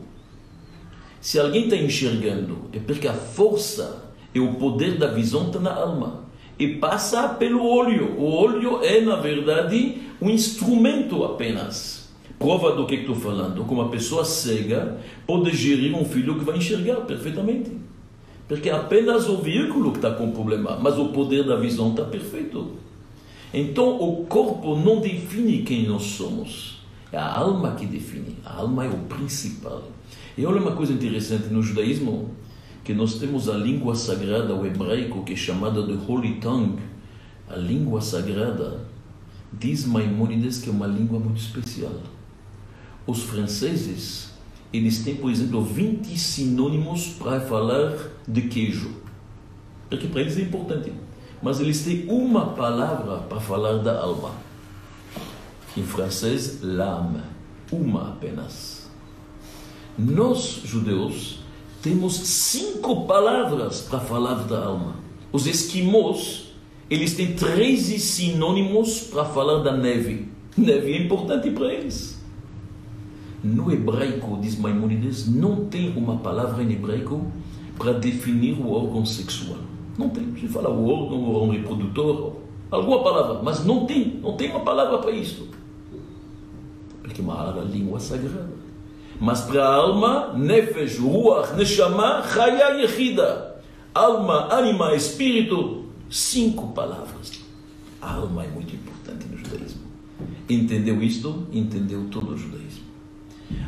Se 1.22 1.40
alguém 1.40 1.66
está 1.66 1.76
enxergando, 1.76 2.70
é 2.74 2.80
porque 2.80 3.08
a 3.08 3.14
força 3.14 4.14
e 4.34 4.40
o 4.40 4.56
poder 4.56 4.98
da 4.98 5.08
visão 5.08 5.48
está 5.48 5.60
na 5.60 5.74
alma 5.74 6.25
e 6.58 6.76
passa 6.76 7.30
pelo 7.30 7.66
olho. 7.66 8.16
O 8.18 8.32
olho 8.32 8.84
é, 8.84 9.02
na 9.02 9.16
verdade, 9.18 9.98
um 10.22 10.30
instrumento 10.30 11.24
apenas. 11.24 12.10
Prova 12.40 12.74
do 12.76 12.86
que 12.86 12.96
estou 12.96 13.16
falando. 13.16 13.64
Como 13.66 13.82
uma 13.82 13.90
pessoa 13.90 14.26
cega 14.26 14.98
pode 15.26 15.56
gerir 15.56 15.96
um 15.96 16.06
filho 16.06 16.38
que 16.38 16.46
vai 16.46 16.58
enxergar 16.58 17.02
perfeitamente. 17.02 17.72
Porque 18.48 18.70
é 18.70 18.74
apenas 18.74 19.28
o 19.28 19.38
veículo 19.38 19.92
que 19.92 19.98
está 19.98 20.12
com 20.12 20.32
problema, 20.32 20.78
mas 20.80 20.98
o 21.00 21.10
poder 21.10 21.46
da 21.46 21.56
visão 21.56 21.92
está 21.92 22.04
perfeito. 22.04 22.74
Então 23.54 24.00
o 24.00 24.26
corpo 24.26 24.76
não 24.76 25.00
define 25.00 25.64
quem 25.64 25.88
nós 25.88 26.04
somos. 26.04 26.82
É 27.12 27.18
a 27.18 27.34
alma 27.38 27.72
que 27.72 27.86
define. 27.86 28.38
A 28.46 28.58
alma 28.58 28.86
é 28.86 28.90
o 28.90 28.98
principal. 28.98 29.84
E 30.38 30.46
olha 30.46 30.62
uma 30.62 30.74
coisa 30.74 30.92
interessante 30.92 31.48
no 31.48 31.64
judaísmo, 31.64 32.32
que 32.86 32.94
nós 32.94 33.16
temos 33.16 33.50
a 33.50 33.58
língua 33.58 33.96
sagrada, 33.96 34.54
o 34.54 34.64
hebraico, 34.64 35.24
que 35.24 35.34
é 35.34 35.36
chamada 35.36 35.82
de 35.82 35.94
Holy 36.08 36.36
Tongue, 36.36 36.84
a 37.50 37.56
língua 37.56 38.00
sagrada, 38.00 38.86
diz 39.52 39.86
Maimonides 39.86 40.60
que 40.60 40.70
é 40.70 40.72
uma 40.72 40.86
língua 40.86 41.20
muito 41.20 41.40
especial. 41.42 42.00
Os 43.08 43.24
franceses, 43.24 44.30
eles 44.72 45.04
têm, 45.04 45.16
por 45.16 45.32
exemplo, 45.32 45.64
20 45.64 46.16
sinônimos 46.16 47.08
para 47.18 47.42
falar 47.42 47.92
de 48.28 48.44
queijo. 48.44 48.92
Porque 49.90 50.08
para 50.08 50.22
eles 50.22 50.38
é 50.38 50.42
importante. 50.42 50.94
Mas 51.42 51.60
eles 51.60 51.84
têm 51.84 52.06
uma 52.08 52.54
palavra 52.54 53.18
para 53.18 53.40
falar 53.40 53.80
da 53.80 54.00
alma. 54.00 54.32
Em 55.76 55.84
francês, 55.84 56.62
l'âme. 56.62 57.22
Uma 57.72 58.10
apenas. 58.10 58.92
Nós, 59.98 60.62
judeus, 60.64 61.45
temos 61.86 62.16
cinco 62.16 63.06
palavras 63.06 63.82
para 63.82 64.00
falar 64.00 64.48
da 64.48 64.66
alma. 64.66 64.96
Os 65.32 65.46
esquimós, 65.46 66.52
eles 66.90 67.14
têm 67.14 67.36
13 67.36 68.00
sinônimos 68.00 69.02
para 69.02 69.24
falar 69.24 69.62
da 69.62 69.72
neve. 69.78 70.28
Neve 70.58 70.94
é 70.94 71.04
importante 71.04 71.52
para 71.52 71.72
eles. 71.72 72.20
No 73.44 73.72
hebraico, 73.72 74.40
diz 74.42 74.58
Maimonides, 74.58 75.28
não 75.28 75.66
tem 75.66 75.96
uma 75.96 76.18
palavra 76.18 76.64
em 76.64 76.72
hebraico 76.72 77.32
para 77.78 77.94
definir 77.94 78.60
o 78.60 78.72
órgão 78.72 79.06
sexual. 79.06 79.60
Não 79.96 80.10
tem. 80.10 80.36
Se 80.40 80.48
fala 80.48 80.72
o 80.72 80.90
órgão, 80.90 81.20
o 81.20 81.36
órgão 81.36 81.50
reprodutor, 81.52 82.34
alguma 82.72 83.04
palavra, 83.04 83.44
mas 83.44 83.64
não 83.64 83.86
tem, 83.86 84.20
não 84.24 84.36
tem 84.36 84.50
uma 84.50 84.62
palavra 84.62 84.98
para 84.98 85.12
isso. 85.12 85.50
Porque 87.04 87.22
é 87.22 87.24
uma 87.24 87.64
língua 87.72 88.00
sagrada. 88.00 88.65
Mas 89.20 89.42
para 89.42 89.64
a 89.64 89.74
alma, 89.74 90.34
nefesh, 90.34 91.00
ruach, 91.00 91.54
neshama, 91.56 92.24
chaya 92.24 92.78
yechida. 92.80 93.56
Alma, 93.94 94.54
anima, 94.54 94.94
espírito, 94.94 95.86
cinco 96.10 96.74
palavras. 96.74 97.32
A 98.02 98.16
alma 98.16 98.44
é 98.44 98.48
muito 98.48 98.76
importante 98.76 99.26
no 99.28 99.38
judaísmo. 99.38 99.82
Entendeu 100.50 101.02
isto? 101.02 101.48
Entendeu 101.52 102.08
todo 102.12 102.34
o 102.34 102.38
judaísmo. 102.38 102.84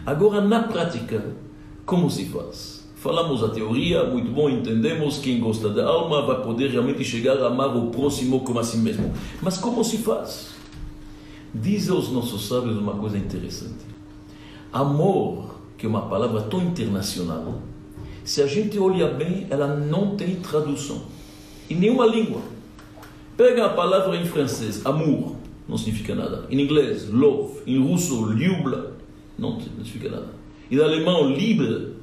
Agora, 0.06 0.42
na 0.42 0.64
prática, 0.64 1.36
como 1.86 2.10
se 2.10 2.26
faz? 2.26 2.86
Falamos 2.96 3.44
a 3.44 3.50
teoria, 3.50 4.04
muito 4.04 4.32
bom, 4.32 4.50
entendemos. 4.50 5.20
Quem 5.20 5.40
gosta 5.40 5.70
da 5.70 5.86
alma 5.86 6.26
vai 6.26 6.44
poder 6.44 6.72
realmente 6.72 7.04
chegar 7.04 7.38
a 7.38 7.48
amar 7.48 7.76
o 7.76 7.90
próximo 7.90 8.42
como 8.42 8.60
a 8.60 8.64
si 8.64 8.78
mesmo. 8.78 9.14
Mas 9.42 9.58
como 9.58 9.84
se 9.84 10.00
faz? 10.00 10.50
Diz 11.54 11.90
aos 11.90 12.10
nossos 12.10 12.48
sábios 12.48 12.78
uma 12.78 12.96
coisa 12.96 13.18
interessante. 13.18 13.97
Amor, 14.78 15.56
que 15.76 15.88
é 15.88 15.90
uma 15.90 16.04
palavra 16.04 16.40
tão 16.44 16.62
internacional, 16.62 17.64
se 18.24 18.44
a 18.44 18.46
gente 18.46 18.78
olha 18.78 19.08
bem, 19.08 19.48
ela 19.50 19.66
não 19.66 20.16
tem 20.16 20.36
tradução 20.36 21.02
em 21.68 21.74
nenhuma 21.74 22.06
língua. 22.06 22.42
Pega 23.36 23.66
a 23.66 23.70
palavra 23.70 24.16
em 24.16 24.26
francês, 24.26 24.86
amour, 24.86 25.36
não 25.68 25.80
significa 25.80 26.14
nada. 26.14 26.46
Em 26.52 26.62
inglês, 26.62 27.10
love. 27.10 27.62
Em 27.66 27.82
russo, 27.82 28.28
liubla, 28.28 28.96
não 29.36 29.60
significa 29.60 30.12
nada. 30.12 30.28
Em 30.70 30.80
alemão, 30.80 31.28
libre, 31.28 31.94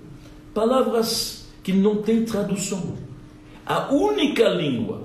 palavras 0.52 1.46
que 1.62 1.72
não 1.72 2.02
têm 2.02 2.24
tradução. 2.24 2.94
A 3.64 3.94
única 3.94 4.48
língua 4.48 5.04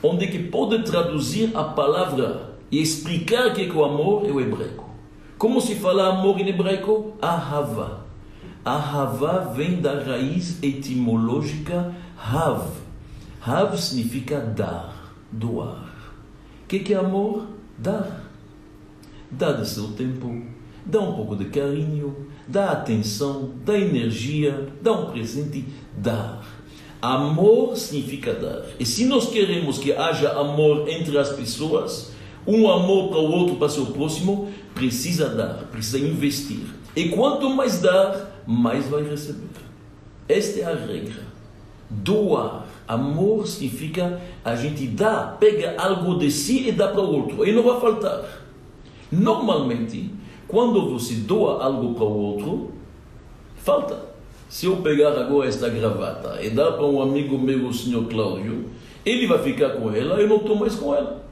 onde 0.00 0.28
que 0.28 0.44
pode 0.44 0.84
traduzir 0.84 1.50
a 1.54 1.64
palavra 1.64 2.54
e 2.70 2.80
explicar 2.80 3.48
o 3.48 3.52
que 3.52 3.68
é 3.68 3.72
o 3.72 3.84
amor 3.84 4.28
é 4.28 4.30
o 4.30 4.40
hebraico. 4.40 4.83
Como 5.44 5.60
se 5.60 5.74
fala 5.74 6.06
amor 6.08 6.40
em 6.40 6.48
hebraico? 6.48 7.12
Ahava. 7.20 8.06
Ahava 8.64 9.52
vem 9.54 9.78
da 9.78 10.02
raiz 10.02 10.58
etimológica 10.62 11.94
hav. 12.16 12.70
Hav 13.42 13.76
significa 13.76 14.40
dar, 14.40 15.14
doar. 15.30 16.14
O 16.62 16.66
que, 16.66 16.78
que 16.78 16.94
é 16.94 16.96
amor? 16.96 17.46
Dar. 17.76 18.24
Dá 19.30 19.52
de 19.52 19.68
seu 19.68 19.88
tempo, 19.88 20.46
dá 20.86 21.00
um 21.00 21.12
pouco 21.12 21.36
de 21.36 21.44
carinho, 21.50 22.26
dá 22.48 22.70
atenção, 22.70 23.50
dá 23.66 23.78
energia, 23.78 24.68
dá 24.80 24.92
um 24.92 25.10
presente, 25.10 25.66
dar. 25.94 26.42
Amor 27.02 27.76
significa 27.76 28.32
dar. 28.32 28.64
E 28.80 28.86
se 28.86 29.04
nós 29.04 29.28
queremos 29.28 29.76
que 29.76 29.92
haja 29.92 30.40
amor 30.40 30.88
entre 30.88 31.18
as 31.18 31.28
pessoas, 31.28 32.14
um 32.46 32.70
amor 32.70 33.08
para 33.08 33.18
o 33.18 33.30
outro, 33.30 33.56
para 33.56 33.66
o 33.66 33.70
seu 33.70 33.86
próximo, 33.86 34.48
precisa 34.74 35.28
dar, 35.28 35.64
precisa 35.70 35.98
investir. 35.98 36.66
E 36.96 37.08
quanto 37.08 37.48
mais 37.50 37.80
dar, 37.80 38.42
mais 38.46 38.86
vai 38.88 39.02
receber. 39.02 39.48
Esta 40.28 40.60
é 40.60 40.64
a 40.64 40.74
regra. 40.74 41.22
Doar. 41.90 42.66
Amor 42.86 43.46
significa 43.46 44.20
a 44.44 44.54
gente 44.54 44.86
dá, 44.86 45.36
pega 45.40 45.74
algo 45.78 46.18
de 46.18 46.30
si 46.30 46.68
e 46.68 46.72
dá 46.72 46.88
para 46.88 47.00
o 47.00 47.14
outro. 47.14 47.46
E 47.46 47.52
não 47.52 47.62
vai 47.62 47.80
faltar. 47.80 48.42
Normalmente, 49.10 50.10
quando 50.46 50.90
você 50.90 51.14
doa 51.14 51.64
algo 51.64 51.94
para 51.94 52.04
o 52.04 52.16
outro, 52.16 52.72
falta. 53.56 54.14
Se 54.48 54.66
eu 54.66 54.76
pegar 54.76 55.18
agora 55.18 55.48
esta 55.48 55.68
gravata 55.68 56.40
e 56.42 56.50
dar 56.50 56.72
para 56.72 56.84
um 56.86 57.00
amigo 57.00 57.38
meu, 57.38 57.66
o 57.66 57.72
senhor 57.72 58.06
Cláudio, 58.08 58.66
ele 59.04 59.26
vai 59.26 59.42
ficar 59.42 59.70
com 59.70 59.90
ela, 59.90 60.20
eu 60.20 60.28
não 60.28 60.36
estou 60.36 60.54
mais 60.56 60.74
com 60.74 60.94
ela. 60.94 61.24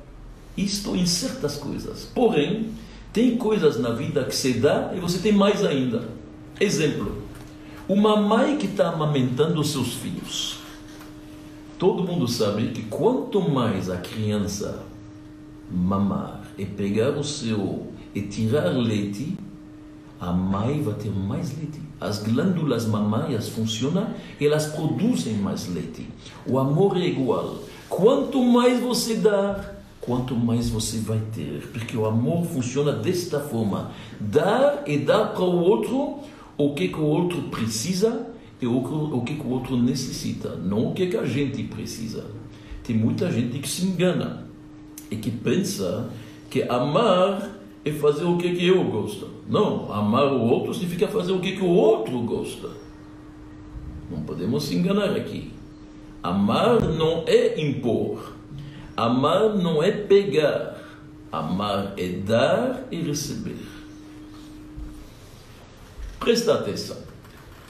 Isto 0.57 0.97
em 0.97 1.07
certas 1.07 1.57
coisas. 1.57 2.11
Porém, 2.15 2.71
tem 3.13 3.37
coisas 3.37 3.79
na 3.79 3.91
vida 3.91 4.25
que 4.25 4.35
se 4.35 4.55
dá 4.55 4.93
e 4.97 5.01
você 5.01 5.19
tem 5.19 5.33
mais 5.33 5.65
ainda. 5.65 6.09
Exemplo: 6.59 7.23
uma 7.89 8.17
mãe 8.17 8.57
que 8.57 8.67
está 8.67 8.89
amamentando 8.89 9.61
os 9.61 9.71
seus 9.71 9.95
filhos. 9.95 10.59
Todo 11.79 12.05
mundo 12.05 12.29
sabe 12.29 12.69
que 12.69 12.85
quanto 12.85 13.41
mais 13.41 13.91
a 13.91 13.97
criança 13.97 14.85
mamar 15.71 16.43
e 16.57 16.65
pegar 16.65 17.11
o 17.11 17.25
seu 17.25 17.89
e 18.15 18.23
tirar 18.23 18.69
leite, 18.69 19.37
a 20.21 20.33
mãe 20.33 20.81
vai 20.81 20.95
ter 20.95 21.11
mais 21.11 21.57
leite. 21.57 21.81
As 22.01 22.23
glândulas 22.23 22.87
mamárias 22.87 23.49
funcionam 23.49 24.15
elas 24.41 24.67
produzem 24.67 25.35
mais 25.35 25.69
leite. 25.69 26.09
O 26.47 26.59
amor 26.59 26.97
é 26.97 27.07
igual. 27.07 27.59
Quanto 27.89 28.43
mais 28.43 28.81
você 28.81 29.17
dá, 29.17 29.82
quanto 30.03 30.37
mais 30.37 30.69
você 30.69 30.99
vai 30.99 31.21
ter. 31.33 31.69
Porque 31.73 31.97
o 31.97 32.05
amor 32.05 32.45
funciona 32.45 32.93
desta 32.93 33.41
forma: 33.41 33.93
dar 34.21 34.83
e 34.87 34.99
dar 34.99 35.33
para 35.33 35.45
o 35.45 35.61
outro 35.61 36.19
o 36.59 36.75
que, 36.75 36.89
que 36.89 36.99
o 36.99 37.05
outro 37.05 37.43
precisa 37.45 38.27
e 38.61 38.67
o, 38.67 38.77
o 38.77 39.23
que, 39.23 39.35
que 39.35 39.47
o 39.47 39.51
outro 39.51 39.77
necessita, 39.77 40.55
não 40.57 40.91
o 40.91 40.93
que, 40.93 41.07
que 41.07 41.17
a 41.17 41.25
gente 41.25 41.63
precisa. 41.65 42.27
Tem 42.85 42.97
muita 42.97 43.31
gente 43.31 43.59
que 43.59 43.69
se 43.69 43.87
engana 43.87 44.47
e 45.11 45.17
que 45.17 45.31
pensa 45.31 46.11
que 46.51 46.63
amar 46.63 47.59
é 47.85 47.91
fazer 47.93 48.25
o 48.25 48.37
que, 48.37 48.55
que 48.55 48.67
eu 48.67 48.85
gosto. 48.85 49.29
Não, 49.49 49.93
amar 49.93 50.33
o 50.33 50.41
outro 50.41 50.73
significa 50.75 51.09
fazer 51.09 51.33
o 51.33 51.41
que, 51.41 51.57
que 51.57 51.65
o 51.65 51.69
outro 51.69 52.21
gosta. 52.21 52.69
Não 54.11 54.23
podemos 54.23 54.65
se 54.65 54.75
enganar 54.75 55.17
aqui. 55.17 55.51
Amar 56.23 56.81
não 56.81 57.25
é 57.27 57.61
impor. 57.61 58.42
Amar 58.97 59.57
não 59.57 59.83
é 59.83 59.91
pegar. 59.91 60.79
Amar 61.31 61.95
é 61.97 62.09
dar 62.09 62.87
e 62.91 63.01
receber. 63.01 63.57
Presta 66.19 66.55
atenção. 66.55 66.99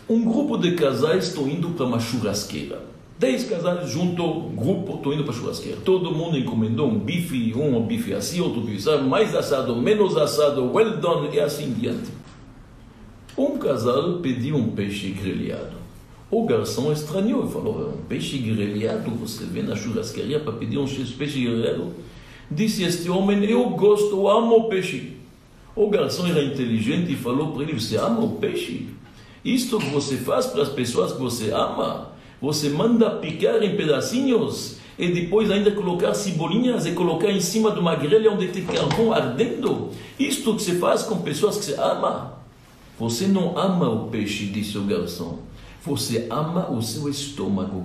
Um 0.09 0.25
grupo 0.25 0.59
de 0.59 0.73
casais 0.73 1.29
estão 1.29 1.49
indo 1.49 1.71
para 1.71 1.87
uma 1.87 2.01
churrasqueira. 2.01 2.83
Dez 3.19 3.45
casais 3.45 3.89
junto, 3.89 4.51
grupo, 4.51 4.97
estou 4.97 5.15
indo 5.15 5.23
para 5.23 5.33
churrasqueira. 5.33 5.79
Todo 5.85 6.11
mundo 6.11 6.37
encomendou 6.37 6.89
um 6.89 6.99
bife, 6.99 7.55
um, 7.55 7.77
um 7.77 7.87
bife 7.87 8.13
assim, 8.13 8.41
outro 8.41 8.61
bife 8.61 8.89
assim, 8.89 9.09
mais 9.09 9.35
assado, 9.35 9.77
menos 9.77 10.17
assado, 10.17 10.73
well 10.73 10.97
done 10.97 11.29
e 11.33 11.39
assim 11.39 11.73
diante. 11.73 12.11
Um 13.39 13.57
casal 13.59 14.19
pediu 14.19 14.57
um 14.57 14.73
peixe 14.73 15.11
grelhado. 15.11 15.82
O 16.33 16.47
garçom 16.47 16.91
estranhou 16.91 17.45
e 17.45 17.53
falou: 17.53 17.91
um 17.91 18.07
peixe 18.09 18.39
grelhado? 18.39 19.11
Você 19.17 19.45
vem 19.45 19.65
na 19.65 19.77
churrasqueria 19.77 20.41
para 20.41 20.55
pedir 20.55 20.79
um 20.79 20.87
peixe 20.87 21.45
grelhado? 21.45 21.93
Disse 22.51 22.83
este 22.85 23.11
homem: 23.11 23.45
Eu 23.45 23.69
gosto, 23.69 24.17
eu 24.17 24.27
amo 24.27 24.67
peixe. 24.71 25.13
O 25.77 25.91
garçom 25.91 26.27
era 26.27 26.43
inteligente 26.43 27.13
e 27.13 27.17
falou 27.17 27.53
para 27.53 27.65
ele: 27.65 27.79
Você 27.79 27.99
ama 27.99 28.25
o 28.25 28.37
peixe? 28.37 28.87
Isto 29.45 29.79
que 29.79 29.91
você 29.91 30.17
faz 30.17 30.47
para 30.47 30.63
as 30.63 30.71
pessoas 30.71 31.13
que 31.13 31.21
você 31.21 31.51
ama? 31.51 32.13
Você 32.41 32.71
manda 32.71 33.11
picar 33.11 33.63
em 33.63 33.77
pedacinhos 33.77 34.79
e 34.99 35.09
depois 35.09 35.51
ainda 35.51 35.71
colocar 35.73 36.15
cebolinhas 36.15 36.87
e 36.87 36.93
colocar 36.93 37.31
em 37.31 37.43
cima 37.43 37.73
de 37.73 37.79
uma 37.79 37.95
grelha 37.95 38.33
onde 38.33 38.49
tem 38.49 38.65
carvão 38.65 39.13
ardendo. 39.13 39.91
Isto 40.19 40.57
que 40.57 40.63
você 40.63 40.77
faz 40.77 41.03
com 41.03 41.21
pessoas 41.21 41.59
que 41.59 41.67
você 41.67 41.75
ama. 41.75 42.41
Você 42.99 43.27
não 43.27 43.59
ama 43.59 43.91
o 43.91 44.09
peixe, 44.09 44.47
disse 44.47 44.79
o 44.79 44.85
garçom. 44.85 45.52
Você 45.85 46.27
ama 46.31 46.71
o 46.71 46.81
seu 46.81 47.09
estômago. 47.09 47.85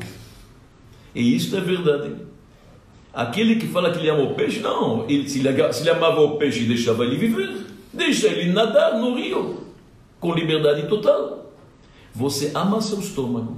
E 1.16 1.36
isto 1.36 1.56
é 1.56 1.62
verdade. 1.62 2.16
Aquele 3.14 3.56
que 3.56 3.68
fala 3.68 3.92
que 3.92 4.00
ele 4.00 4.10
ama 4.10 4.24
o 4.24 4.36
peixe, 4.36 4.60
não. 4.60 5.06
Ele, 5.10 5.28
se, 5.28 5.40
ele, 5.40 5.74
se 5.74 5.82
ele 5.82 5.90
amava 5.90 6.22
o 6.22 6.38
peixe 6.38 6.66
deixava 6.66 7.04
ele 7.04 7.16
viver, 7.16 7.66
deixa 7.92 8.28
ele 8.28 8.52
nadar 8.52 9.00
no 9.00 9.16
rio 9.16 9.64
com 10.20 10.34
liberdade 10.34 10.88
total. 10.88 11.52
Você 12.14 12.52
ama 12.54 12.82
seu 12.82 13.00
estômago. 13.00 13.58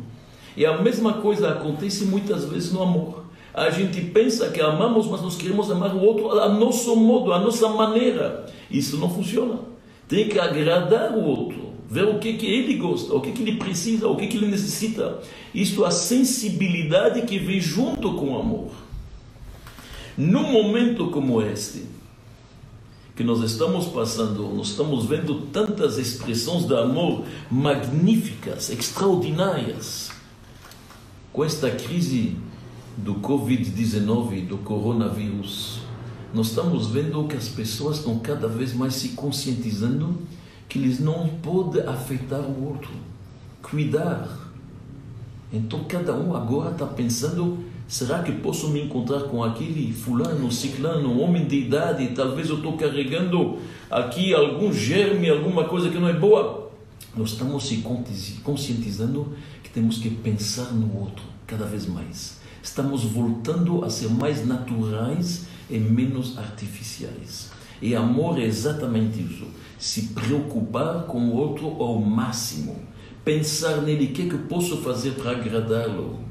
E 0.56 0.66
a 0.66 0.78
mesma 0.82 1.14
coisa 1.14 1.50
acontece 1.50 2.06
muitas 2.06 2.46
vezes 2.46 2.72
no 2.72 2.82
amor. 2.82 3.26
A 3.54 3.70
gente 3.70 4.00
pensa 4.02 4.50
que 4.50 4.62
amamos, 4.62 5.08
mas 5.08 5.22
nós 5.22 5.36
queremos 5.36 5.70
amar 5.72 5.94
o 5.94 6.02
outro 6.02 6.40
a 6.40 6.48
nosso 6.48 6.96
modo, 6.96 7.34
a 7.34 7.40
nossa 7.40 7.68
maneira. 7.70 8.46
Isso 8.70 8.98
não 8.98 9.10
funciona. 9.10 9.60
Tem 10.08 10.30
que 10.30 10.40
agradar 10.40 11.12
o 11.14 11.24
outro, 11.24 11.74
ver 11.90 12.06
o 12.06 12.20
que, 12.20 12.34
que 12.34 12.46
ele 12.46 12.76
gosta, 12.76 13.14
o 13.14 13.22
que, 13.22 13.32
que 13.32 13.42
ele 13.42 13.58
precisa, 13.58 14.08
o 14.08 14.16
que, 14.16 14.28
que 14.28 14.38
ele 14.38 14.48
necessita. 14.48 15.20
Isto 15.54 15.84
é 15.84 15.88
a 15.88 15.92
sensibilidade 15.92 17.24
que 17.24 17.40
vem 17.40 17.60
junto 17.60 18.14
com 18.14 18.34
o 18.34 18.40
amor. 18.40 18.72
Num 20.16 20.52
momento 20.52 21.08
como 21.08 21.42
este, 21.42 21.86
que 23.16 23.24
nós 23.24 23.42
estamos 23.42 23.88
passando, 23.88 24.54
nós 24.54 24.70
estamos 24.70 25.06
vendo 25.06 25.48
tantas 25.48 25.98
expressões 25.98 26.66
de 26.66 26.76
amor 26.76 27.26
magníficas, 27.50 28.70
extraordinárias. 28.70 30.12
Com 31.34 31.44
esta 31.44 31.72
crise 31.72 32.36
do 32.96 33.16
Covid-19, 33.16 34.46
do 34.46 34.58
coronavírus, 34.60 35.80
nós 36.34 36.50
estamos 36.50 36.88
vendo 36.88 37.24
que 37.28 37.36
as 37.36 37.48
pessoas 37.48 37.98
estão 37.98 38.20
cada 38.20 38.48
vez 38.48 38.74
mais 38.74 38.94
se 38.96 39.10
conscientizando 39.10 40.18
que 40.70 40.80
eles 40.80 41.00
não 41.00 41.28
podem 41.28 41.82
afetar 41.86 42.40
o 42.40 42.70
outro, 42.70 42.92
cuidar. 43.62 44.50
Então 45.52 45.84
cada 45.84 46.14
um 46.16 46.36
agora 46.36 46.72
está 46.72 46.86
pensando 46.86 47.66
Será 47.90 48.22
que 48.22 48.32
posso 48.32 48.70
me 48.70 48.84
encontrar 48.84 49.22
com 49.22 49.44
aquele 49.44 49.92
fulano, 49.92 50.52
ciclano, 50.52 51.20
homem 51.20 51.48
de 51.48 51.62
idade? 51.62 52.10
Talvez 52.10 52.48
eu 52.48 52.58
estou 52.58 52.78
carregando 52.78 53.58
aqui 53.90 54.32
algum 54.32 54.72
germe, 54.72 55.28
alguma 55.28 55.64
coisa 55.64 55.90
que 55.90 55.98
não 55.98 56.08
é 56.08 56.14
boa. 56.14 56.70
Nós 57.18 57.32
estamos 57.32 57.68
se 57.68 57.78
conscientizando 58.44 59.34
que 59.64 59.72
temos 59.72 59.98
que 59.98 60.12
pensar 60.12 60.72
no 60.72 61.00
outro 61.00 61.24
cada 61.48 61.66
vez 61.66 61.88
mais. 61.88 62.38
Estamos 62.62 63.06
voltando 63.06 63.84
a 63.84 63.90
ser 63.90 64.10
mais 64.10 64.46
naturais 64.46 65.48
e 65.68 65.80
menos 65.80 66.38
artificiais. 66.38 67.50
E 67.82 67.96
amor 67.96 68.38
é 68.38 68.44
exatamente 68.44 69.20
isso. 69.20 69.48
Se 69.80 70.10
preocupar 70.10 71.06
com 71.06 71.30
o 71.30 71.36
outro 71.36 71.68
ao 71.82 72.00
máximo. 72.00 72.76
Pensar 73.26 73.82
nele, 73.82 74.06
o 74.06 74.14
que, 74.14 74.24
é 74.24 74.26
que 74.28 74.36
eu 74.36 74.40
posso 74.40 74.78
fazer 74.78 75.12
para 75.12 75.32
agradá-lo 75.32 76.30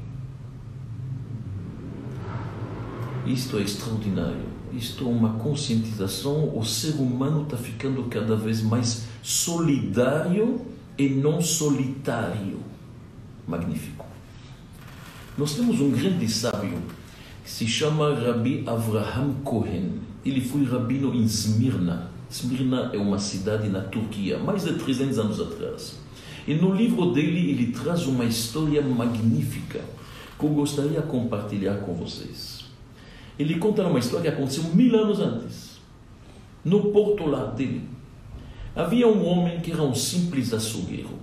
Isto 3.29 3.59
é 3.59 3.61
extraordinário. 3.61 4.49
Isto 4.73 5.05
é 5.05 5.07
uma 5.07 5.33
conscientização. 5.33 6.57
O 6.57 6.65
ser 6.65 6.93
humano 6.95 7.43
está 7.43 7.55
ficando 7.57 8.03
cada 8.05 8.35
vez 8.35 8.61
mais 8.63 9.05
solidário 9.21 10.61
e 10.97 11.09
não 11.09 11.39
solitário. 11.39 12.59
Magnífico. 13.47 14.05
Nós 15.37 15.53
temos 15.53 15.79
um 15.79 15.91
grande 15.91 16.27
sábio 16.27 16.79
que 17.43 17.51
se 17.51 17.67
chama 17.67 18.15
Rabbi 18.15 18.63
Avraham 18.65 19.35
Cohen. 19.43 19.99
Ele 20.25 20.41
foi 20.41 20.65
rabino 20.65 21.13
em 21.13 21.23
Smyrna. 21.23 22.09
Smyrna 22.29 22.91
é 22.93 22.97
uma 22.97 23.17
cidade 23.17 23.67
na 23.69 23.81
Turquia, 23.81 24.37
mais 24.37 24.63
de 24.63 24.73
300 24.73 25.17
anos 25.17 25.41
atrás. 25.41 25.99
E 26.47 26.53
no 26.53 26.73
livro 26.73 27.11
dele 27.11 27.51
ele 27.51 27.71
traz 27.71 28.05
uma 28.05 28.23
história 28.25 28.81
magnífica 28.81 29.81
que 30.37 30.45
eu 30.45 30.49
gostaria 30.49 31.01
de 31.01 31.07
compartilhar 31.07 31.75
com 31.79 31.93
vocês. 31.93 32.65
Ele 33.37 33.57
conta 33.57 33.85
uma 33.87 33.99
história 33.99 34.31
que 34.31 34.37
aconteceu 34.37 34.63
mil 34.65 34.95
anos 34.95 35.19
antes. 35.19 35.79
No 36.63 36.91
porto 36.91 37.25
lá 37.25 37.45
dele, 37.45 37.83
havia 38.75 39.07
um 39.07 39.25
homem 39.25 39.59
que 39.59 39.71
era 39.71 39.81
um 39.81 39.95
simples 39.95 40.53
açougueiro. 40.53 41.17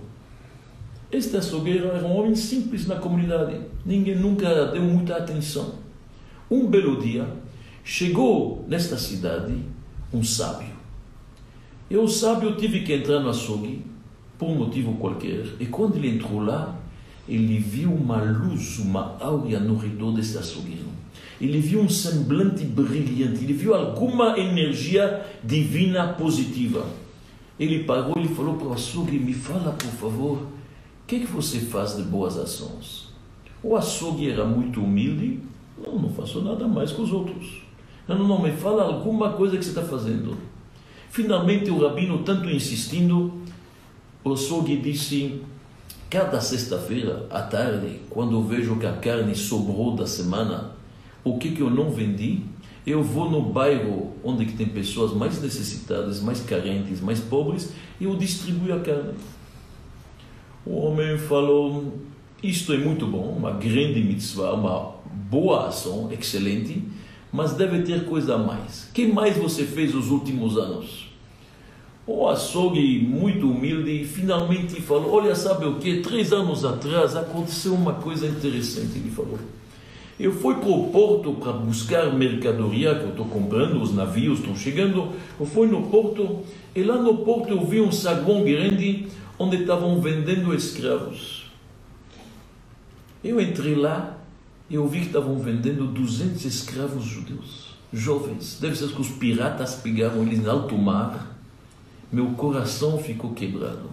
Este 1.11 1.37
açougueiro 1.37 1.87
era 1.87 2.05
um 2.05 2.17
homem 2.17 2.35
simples 2.35 2.85
na 2.85 2.95
comunidade. 2.95 3.61
Ninguém 3.85 4.15
nunca 4.15 4.65
deu 4.65 4.81
muita 4.81 5.15
atenção. 5.15 5.75
Um 6.49 6.67
belo 6.67 6.99
dia, 6.99 7.27
chegou 7.83 8.65
nesta 8.67 8.97
cidade 8.97 9.53
um 10.13 10.23
sábio. 10.23 10.76
E 11.89 11.97
o 11.97 12.07
sábio 12.07 12.55
teve 12.55 12.81
que 12.81 12.93
entrar 12.93 13.19
no 13.19 13.29
açougue, 13.29 13.81
por 14.37 14.49
um 14.49 14.55
motivo 14.55 14.93
qualquer. 14.95 15.45
E 15.59 15.65
quando 15.65 15.95
ele 15.95 16.09
entrou 16.09 16.39
lá, 16.39 16.75
ele 17.27 17.57
viu 17.57 17.93
uma 17.93 18.21
luz, 18.21 18.79
uma 18.79 19.17
áurea 19.19 19.59
no 19.59 19.77
redor 19.77 20.11
desse 20.11 20.37
açougueiro 20.37 20.97
ele 21.39 21.59
viu 21.59 21.81
um 21.81 21.89
semblante 21.89 22.63
brilhante, 22.63 23.43
ele 23.43 23.53
viu 23.53 23.75
alguma 23.75 24.37
energia 24.39 25.25
divina 25.43 26.07
positiva. 26.13 26.85
Ele 27.59 27.83
parou 27.83 28.17
e 28.19 28.27
falou 28.27 28.55
para 28.55 28.67
o 28.67 28.73
açougue: 28.73 29.19
Me 29.19 29.33
fala, 29.33 29.71
por 29.73 29.91
favor, 29.91 30.37
o 30.37 30.47
que, 31.05 31.19
que 31.19 31.27
você 31.27 31.59
faz 31.59 31.95
de 31.95 32.03
boas 32.03 32.37
ações? 32.37 33.09
O 33.63 33.75
açougue 33.75 34.29
era 34.29 34.45
muito 34.45 34.81
humilde: 34.81 35.39
Não, 35.83 35.99
não 35.99 36.09
faço 36.09 36.41
nada 36.41 36.67
mais 36.67 36.91
que 36.91 37.01
os 37.01 37.11
outros. 37.11 37.61
Não, 38.07 38.27
não, 38.27 38.41
me 38.41 38.51
fala 38.51 38.83
alguma 38.83 39.33
coisa 39.33 39.57
que 39.57 39.63
você 39.63 39.69
está 39.69 39.83
fazendo. 39.83 40.35
Finalmente, 41.11 41.69
o 41.69 41.79
rabino, 41.79 42.19
tanto 42.19 42.49
insistindo, 42.49 43.33
o 44.23 44.33
açougue 44.33 44.77
disse: 44.77 45.41
Cada 46.09 46.39
sexta-feira 46.39 47.27
à 47.29 47.41
tarde, 47.41 48.01
quando 48.09 48.41
vejo 48.43 48.77
que 48.77 48.85
a 48.85 48.93
carne 48.93 49.35
sobrou 49.35 49.95
da 49.95 50.05
semana, 50.05 50.71
o 51.23 51.37
que, 51.37 51.51
que 51.51 51.61
eu 51.61 51.69
não 51.69 51.89
vendi, 51.89 52.41
eu 52.85 53.03
vou 53.03 53.29
no 53.29 53.41
bairro 53.41 54.13
onde 54.23 54.45
que 54.45 54.53
tem 54.53 54.67
pessoas 54.67 55.13
mais 55.13 55.41
necessitadas, 55.41 56.21
mais 56.21 56.39
carentes, 56.39 57.01
mais 57.01 57.19
pobres, 57.19 57.73
e 57.99 58.05
eu 58.05 58.15
distribuo 58.15 58.73
a 58.73 58.79
carne. 58.79 59.13
O 60.65 60.77
homem 60.85 61.17
falou, 61.17 61.97
isto 62.41 62.71
é 62.71 62.77
muito 62.77 63.05
bom, 63.05 63.35
uma 63.37 63.51
grande 63.51 64.01
mitzvah, 64.01 64.53
uma 64.53 64.95
boa 65.29 65.67
ação, 65.67 66.09
excelente, 66.11 66.81
mas 67.31 67.53
deve 67.53 67.81
ter 67.83 68.05
coisa 68.05 68.35
a 68.35 68.37
mais. 68.37 68.89
Que 68.93 69.07
mais 69.07 69.37
você 69.37 69.63
fez 69.63 69.93
nos 69.93 70.09
últimos 70.09 70.57
anos? 70.57 71.07
O 72.05 72.27
açougue, 72.27 72.99
muito 72.99 73.51
humilde, 73.51 74.05
finalmente 74.05 74.81
falou, 74.81 75.11
olha, 75.15 75.35
sabe 75.35 75.65
o 75.65 75.75
que? 75.75 75.99
Três 75.99 76.31
anos 76.31 76.63
atrás 76.63 77.15
aconteceu 77.15 77.73
uma 77.73 77.95
coisa 77.95 78.25
interessante, 78.27 78.97
ele 78.97 79.11
falou. 79.11 79.37
Eu 80.19 80.31
fui 80.31 80.55
para 80.55 80.69
o 80.69 80.87
porto 80.89 81.33
para 81.33 81.51
buscar 81.51 82.11
mercadoria 82.11 82.95
que 82.95 83.03
eu 83.03 83.09
estou 83.09 83.25
comprando, 83.25 83.79
os 83.79 83.93
navios 83.93 84.39
estão 84.39 84.55
chegando. 84.55 85.11
Eu 85.39 85.45
fui 85.45 85.67
no 85.67 85.83
porto 85.83 86.39
e 86.75 86.81
lá 86.81 86.97
no 86.97 87.17
porto 87.17 87.49
eu 87.49 87.63
vi 87.63 87.81
um 87.81 87.91
saguão 87.91 88.43
grande 88.43 89.05
onde 89.37 89.57
estavam 89.57 90.01
vendendo 90.01 90.55
escravos. 90.55 91.51
Eu 93.23 93.39
entrei 93.39 93.75
lá 93.75 94.16
eu 94.69 94.87
vi 94.87 94.99
que 94.99 95.07
estavam 95.07 95.39
vendendo 95.39 95.87
200 95.87 96.43
escravos 96.43 97.05
judeus, 97.05 97.75
jovens. 97.93 98.57
Deve 98.59 98.75
ser 98.75 98.89
que 98.89 98.99
os 98.99 99.09
piratas 99.09 99.75
pegaram 99.75 100.21
eles 100.23 100.43
no 100.43 100.51
alto 100.51 100.77
mar. 100.77 101.37
Meu 102.11 102.27
coração 102.31 102.97
ficou 102.97 103.31
quebrado. 103.31 103.89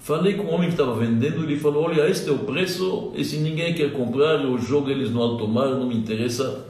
Falei 0.00 0.34
com 0.34 0.44
o 0.44 0.50
homem 0.50 0.68
que 0.68 0.74
estava 0.74 0.94
vendendo, 0.94 1.44
ele 1.44 1.56
falou: 1.58 1.84
Olha, 1.84 2.08
este 2.08 2.28
é 2.28 2.32
o 2.32 2.38
preço, 2.38 3.12
e 3.14 3.24
se 3.24 3.36
ninguém 3.36 3.74
quer 3.74 3.92
comprar, 3.92 4.42
eu 4.42 4.58
jogo 4.58 4.90
eles 4.90 5.10
no 5.10 5.22
alto 5.22 5.46
mar, 5.46 5.68
não 5.70 5.86
me 5.86 5.94
interessa. 5.94 6.66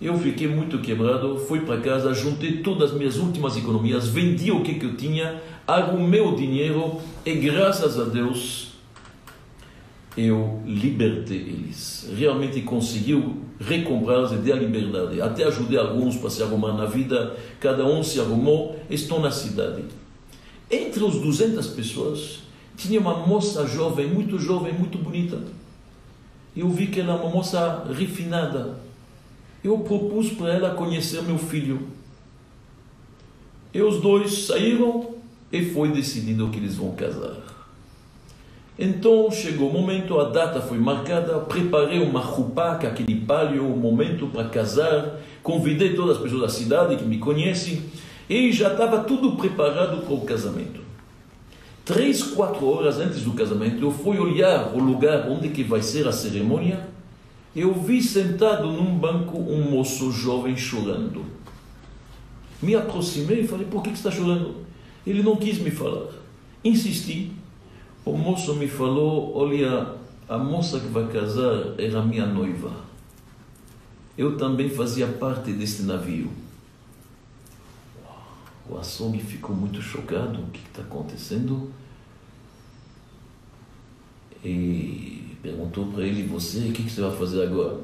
Eu 0.00 0.16
fiquei 0.18 0.46
muito 0.46 0.78
quebrado, 0.78 1.38
fui 1.38 1.60
para 1.60 1.80
casa, 1.80 2.12
juntei 2.14 2.58
todas 2.58 2.92
as 2.92 2.96
minhas 2.96 3.16
últimas 3.16 3.56
economias, 3.56 4.06
vendi 4.08 4.50
o 4.52 4.62
que, 4.62 4.74
que 4.74 4.86
eu 4.86 4.96
tinha, 4.96 5.42
arrumei 5.66 6.20
o 6.20 6.36
dinheiro 6.36 7.00
e 7.26 7.34
graças 7.34 7.98
a 7.98 8.04
Deus 8.04 8.67
eu 10.18 10.60
libertei 10.66 11.38
eles. 11.38 12.10
Realmente 12.16 12.62
conseguiu 12.62 13.36
recomprá-los 13.60 14.32
e 14.32 14.36
dar 14.36 14.54
a 14.54 14.56
liberdade. 14.56 15.20
Até 15.20 15.44
ajudei 15.44 15.78
alguns 15.78 16.16
para 16.16 16.28
se 16.28 16.42
arrumar 16.42 16.72
na 16.72 16.86
vida, 16.86 17.36
cada 17.60 17.86
um 17.86 18.02
se 18.02 18.18
arrumou, 18.18 18.76
estou 18.90 19.20
na 19.20 19.30
cidade. 19.30 19.84
Entre 20.68 21.04
os 21.04 21.20
200 21.20 21.68
pessoas, 21.68 22.40
tinha 22.76 22.98
uma 22.98 23.26
moça 23.26 23.64
jovem, 23.66 24.08
muito 24.08 24.38
jovem, 24.40 24.72
muito 24.72 24.98
bonita. 24.98 25.38
Eu 26.56 26.68
vi 26.68 26.88
que 26.88 27.00
ela 27.00 27.14
é 27.14 27.16
uma 27.16 27.30
moça 27.30 27.86
refinada. 27.96 28.80
Eu 29.62 29.78
propus 29.78 30.30
para 30.30 30.52
ela 30.52 30.74
conhecer 30.74 31.22
meu 31.22 31.38
filho. 31.38 31.86
E 33.72 33.80
os 33.80 34.00
dois 34.00 34.46
saíram 34.46 35.14
e 35.52 35.64
foi 35.66 35.92
decidido 35.92 36.48
que 36.48 36.58
eles 36.58 36.74
vão 36.74 36.92
casar. 36.92 37.36
Então 38.78 39.30
chegou 39.30 39.70
o 39.70 39.72
momento, 39.72 40.20
a 40.20 40.28
data 40.28 40.60
foi 40.60 40.78
marcada, 40.78 41.40
preparei 41.40 42.00
uma 42.00 42.20
roupa, 42.20 42.72
aquele 42.72 43.16
palio, 43.16 43.66
o 43.66 43.76
momento 43.76 44.28
para 44.28 44.48
casar, 44.48 45.18
convidei 45.42 45.94
todas 45.94 46.16
as 46.16 46.22
pessoas 46.22 46.42
da 46.42 46.48
cidade 46.48 46.96
que 46.96 47.04
me 47.04 47.18
conhecem 47.18 47.82
e 48.30 48.52
já 48.52 48.70
estava 48.70 49.00
tudo 49.00 49.32
preparado 49.32 50.04
para 50.04 50.14
o 50.14 50.20
casamento. 50.20 50.80
Três, 51.84 52.22
quatro 52.22 52.66
horas 52.66 52.98
antes 52.98 53.22
do 53.22 53.32
casamento, 53.32 53.82
eu 53.82 53.90
fui 53.90 54.18
olhar 54.18 54.74
o 54.74 54.78
lugar 54.78 55.28
onde 55.28 55.48
que 55.48 55.64
vai 55.64 55.82
ser 55.82 56.06
a 56.06 56.12
cerimônia 56.12 56.86
eu 57.58 57.74
vi 57.74 58.02
sentado 58.02 58.70
num 58.70 58.96
banco 58.96 59.38
um 59.38 59.70
moço 59.70 60.12
jovem 60.12 60.56
chorando. 60.56 61.24
Me 62.62 62.74
aproximei 62.74 63.40
e 63.40 63.48
falei: 63.48 63.66
Por 63.66 63.82
que, 63.82 63.90
que 63.90 63.96
está 63.96 64.10
chorando? 64.10 64.56
Ele 65.06 65.22
não 65.22 65.36
quis 65.36 65.58
me 65.58 65.70
falar. 65.70 66.08
Insisti. 66.62 67.32
O 68.08 68.16
moço 68.16 68.54
me 68.54 68.66
falou: 68.66 69.36
Olha, 69.36 69.94
a 70.26 70.38
moça 70.38 70.80
que 70.80 70.86
vai 70.86 71.06
casar 71.08 71.74
era 71.78 72.02
minha 72.02 72.24
noiva. 72.24 72.72
Eu 74.16 74.38
também 74.38 74.70
fazia 74.70 75.06
parte 75.06 75.52
deste 75.52 75.82
navio. 75.82 76.30
O 78.66 78.78
açougue 78.78 79.20
ficou 79.20 79.54
muito 79.54 79.82
chocado. 79.82 80.40
O 80.40 80.46
que 80.46 80.60
está 80.66 80.80
acontecendo? 80.80 81.70
E 84.42 85.36
perguntou 85.42 85.88
para 85.88 86.02
ele: 86.02 86.22
Você, 86.28 86.60
o 86.60 86.72
que, 86.72 86.84
que 86.84 86.90
você 86.90 87.02
vai 87.02 87.14
fazer 87.14 87.42
agora? 87.42 87.78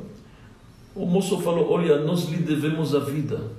O 0.94 1.04
moço 1.04 1.38
falou: 1.42 1.70
Olha, 1.70 2.02
nós 2.02 2.30
lhe 2.30 2.38
devemos 2.38 2.94
a 2.94 3.00
vida. 3.00 3.50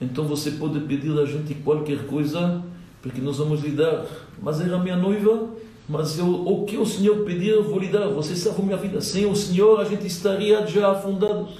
Então 0.00 0.24
você 0.24 0.52
pode 0.52 0.78
pedir 0.82 1.18
a 1.18 1.24
gente 1.24 1.52
qualquer 1.56 2.06
coisa, 2.06 2.62
porque 3.04 3.20
nós 3.20 3.36
vamos 3.36 3.62
lhe 3.62 3.72
dar. 3.72 4.06
Mas 4.42 4.62
era 4.62 4.78
minha 4.78 4.96
noiva, 4.96 5.50
mas 5.86 6.18
eu, 6.18 6.26
o 6.26 6.64
que 6.64 6.78
o 6.78 6.86
Senhor 6.86 7.18
pedir, 7.18 7.50
eu 7.50 7.62
vou 7.62 7.78
lhe 7.78 7.88
dar. 7.88 8.08
Você 8.08 8.34
salva 8.34 8.62
minha 8.62 8.78
vida. 8.78 8.98
Sem 9.02 9.26
o 9.26 9.36
Senhor, 9.36 9.78
a 9.78 9.84
gente 9.84 10.06
estaria 10.06 10.66
já 10.66 10.90
afundados. 10.90 11.50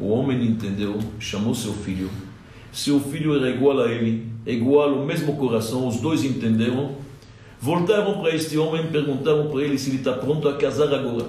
O 0.00 0.08
homem 0.08 0.44
entendeu, 0.44 0.98
chamou 1.20 1.54
seu 1.54 1.72
filho. 1.72 2.10
Seu 2.72 2.98
filho 2.98 3.36
era 3.36 3.48
igual 3.48 3.80
a 3.80 3.90
ele, 3.90 4.26
igual 4.44 4.92
o 4.92 5.06
mesmo 5.06 5.36
coração. 5.36 5.86
Os 5.86 6.00
dois 6.00 6.24
entenderam 6.24 6.96
Voltaram 7.60 8.20
para 8.20 8.34
este 8.34 8.56
homem 8.56 8.86
perguntaram 8.86 9.48
para 9.48 9.62
ele 9.62 9.76
se 9.76 9.90
ele 9.90 9.98
está 9.98 10.12
pronto 10.12 10.48
a 10.48 10.56
casar 10.56 10.92
agora. 10.94 11.26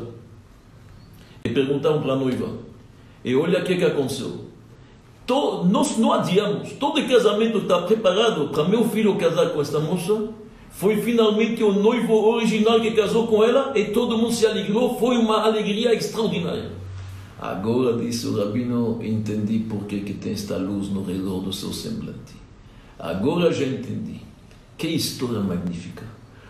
E 1.43 1.49
perguntaram 1.49 2.01
para 2.01 2.13
a 2.13 2.15
noiva. 2.15 2.49
E 3.25 3.35
olha 3.35 3.59
o 3.59 3.63
que, 3.63 3.77
que 3.77 3.85
aconteceu. 3.85 4.48
Todo, 5.29 5.69
nós 5.69 5.95
não 5.95 6.11
adiamos. 6.11 6.71
Todo 6.79 7.07
casamento 7.07 7.59
está 7.59 7.83
preparado 7.83 8.47
para 8.47 8.67
meu 8.67 8.89
filho 8.89 9.15
casar 9.15 9.51
com 9.51 9.61
esta 9.61 9.79
moça. 9.79 10.29
Foi 10.71 10.99
finalmente 11.03 11.63
o 11.63 11.71
noivo 11.71 12.15
original 12.31 12.81
que 12.81 12.89
casou 12.95 13.27
com 13.27 13.43
ela 13.43 13.71
e 13.77 13.91
todo 13.91 14.17
mundo 14.17 14.33
se 14.33 14.47
alegrou. 14.47 14.97
Foi 14.97 15.19
uma 15.19 15.43
alegria 15.43 15.93
extraordinária. 15.93 16.71
Agora, 17.39 17.95
disse 17.95 18.25
o 18.25 18.39
rabino, 18.39 18.99
entendi 19.03 19.59
por 19.59 19.83
que, 19.83 19.99
que 19.99 20.15
tem 20.15 20.33
esta 20.33 20.57
luz 20.57 20.89
no 20.89 21.03
redor 21.03 21.41
do 21.41 21.53
seu 21.53 21.71
semblante. 21.71 22.33
Agora 22.97 23.53
já 23.53 23.65
entendi. 23.65 24.21
Que 24.79 24.87
história 24.87 25.41
magnífica. 25.41 26.05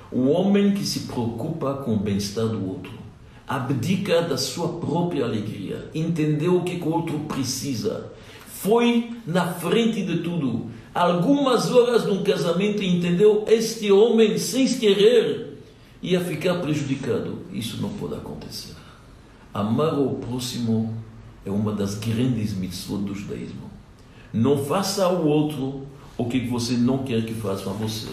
O 0.10 0.30
homem 0.30 0.74
que 0.74 0.86
se 0.86 1.02
preocupa 1.02 1.74
com 1.84 1.96
o 1.96 2.00
bem-estar 2.00 2.48
do 2.48 2.66
outro 2.66 2.94
abdica 3.50 4.22
da 4.22 4.38
sua 4.38 4.70
própria 4.80 5.26
alegria, 5.26 5.90
entendeu 5.96 6.58
o 6.58 6.64
que 6.64 6.76
o 6.76 6.88
outro 6.88 7.20
precisa, 7.22 8.12
foi 8.62 9.12
na 9.26 9.54
frente 9.54 10.04
de 10.04 10.18
tudo. 10.18 10.70
Algumas 10.94 11.72
horas 11.72 12.04
de 12.04 12.12
um 12.12 12.24
casamento 12.24 12.84
entendeu 12.84 13.46
este 13.48 13.90
homem, 13.90 14.38
sem 14.38 14.68
querer, 14.68 15.58
ia 16.02 16.20
ficar 16.20 16.56
prejudicado. 16.56 17.40
Isso 17.54 17.82
não 17.82 17.90
pode 17.90 18.16
acontecer. 18.16 18.76
Amar 19.54 19.98
o 19.98 20.16
próximo 20.16 20.94
é 21.46 21.50
uma 21.50 21.72
das 21.72 21.96
grandes 21.96 22.54
mitzvot 22.54 23.02
do 23.02 23.16
judaísmo. 23.16 23.70
Não 24.34 24.58
faça 24.66 25.06
ao 25.06 25.26
outro 25.26 25.88
o 26.18 26.26
que 26.26 26.40
você 26.42 26.74
não 26.74 27.00
quer 27.00 27.24
que 27.24 27.34
faça 27.34 27.70
a 27.70 27.74
você. 27.74 28.10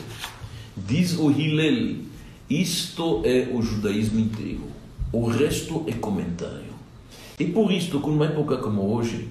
Diz 0.77 1.19
o 1.19 1.29
Hillel, 1.29 1.97
isto 2.49 3.23
é 3.25 3.49
o 3.53 3.61
judaísmo 3.61 4.21
inteiro, 4.21 4.63
o 5.13 5.27
resto 5.27 5.83
é 5.89 5.93
comentário. 5.93 6.77
E 7.39 7.47
por 7.47 7.73
isto, 7.73 7.99
com 7.99 8.11
uma 8.11 8.27
época 8.27 8.59
como 8.59 8.95
hoje, 8.95 9.29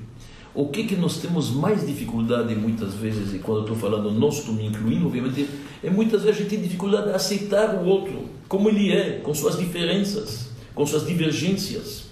o 0.55 0.69
que 0.69 0.85
que 0.85 0.95
nós 0.95 1.17
temos 1.17 1.51
mais 1.51 1.85
dificuldade 1.85 2.55
muitas 2.55 2.93
vezes, 2.93 3.33
e 3.33 3.39
quando 3.39 3.57
eu 3.57 3.63
estou 3.63 3.75
falando 3.75 4.09
nós, 4.09 4.39
estou 4.39 4.55
me 4.55 4.65
incluindo, 4.65 5.05
obviamente, 5.05 5.49
é 5.83 5.89
muitas 5.89 6.23
vezes 6.23 6.37
a 6.37 6.41
gente 6.41 6.49
tem 6.49 6.61
dificuldade 6.61 7.09
de 7.09 7.13
aceitar 7.13 7.75
o 7.75 7.85
outro, 7.85 8.29
como 8.47 8.69
ele 8.69 8.91
é, 8.91 9.19
com 9.19 9.33
suas 9.33 9.57
diferenças, 9.57 10.49
com 10.73 10.85
suas 10.85 11.05
divergências. 11.05 12.05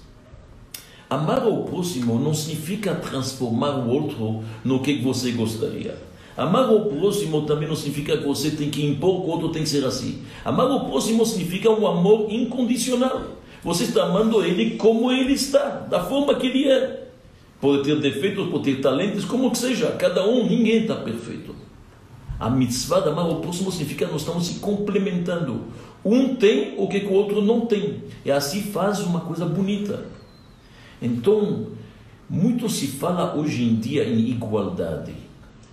Amar 1.08 1.46
o 1.46 1.64
próximo 1.64 2.18
não 2.18 2.34
significa 2.34 2.94
transformar 2.94 3.78
o 3.78 3.88
outro 3.88 4.44
no 4.62 4.80
que 4.80 5.00
você 5.00 5.32
gostaria. 5.32 5.96
Amar 6.36 6.70
o 6.70 6.86
próximo 6.86 7.42
também 7.42 7.68
não 7.68 7.76
significa 7.76 8.18
que 8.18 8.26
você 8.26 8.50
tem 8.50 8.68
que 8.68 8.84
impor 8.84 9.22
que 9.22 9.26
o 9.28 9.30
outro 9.30 9.50
tem 9.50 9.62
que 9.62 9.68
ser 9.68 9.84
assim. 9.84 10.22
Amar 10.44 10.70
o 10.70 10.90
próximo 10.90 11.24
significa 11.24 11.70
um 11.70 11.86
amor 11.86 12.26
incondicional. 12.30 13.22
Você 13.62 13.84
está 13.84 14.04
amando 14.04 14.44
ele 14.44 14.76
como 14.76 15.10
ele 15.10 15.32
está, 15.32 15.86
da 15.88 16.04
forma 16.04 16.34
que 16.34 16.48
ele 16.48 16.68
é. 16.68 17.03
Pode 17.64 17.82
ter 17.82 17.98
defeitos, 17.98 18.46
pode 18.50 18.64
ter 18.64 18.82
talentos, 18.82 19.24
como 19.24 19.50
que 19.50 19.56
seja. 19.56 19.92
Cada 19.92 20.28
um, 20.28 20.46
ninguém 20.46 20.82
está 20.82 20.96
perfeito. 20.96 21.56
A 22.38 22.50
mitzvah 22.50 23.00
de 23.00 23.08
amar 23.08 23.26
o 23.26 23.36
próximo 23.36 23.72
significa 23.72 24.06
nós 24.06 24.20
estamos 24.20 24.46
se 24.46 24.60
complementando. 24.60 25.62
Um 26.04 26.34
tem 26.34 26.74
o 26.76 26.86
que 26.86 26.98
o 26.98 27.12
outro 27.14 27.40
não 27.40 27.62
tem. 27.62 28.02
E 28.22 28.30
assim 28.30 28.60
faz 28.64 29.00
uma 29.00 29.20
coisa 29.20 29.46
bonita. 29.46 30.04
Então, 31.00 31.68
muito 32.28 32.68
se 32.68 32.86
fala 32.86 33.34
hoje 33.34 33.64
em 33.64 33.76
dia 33.76 34.04
em 34.04 34.28
igualdade. 34.28 35.14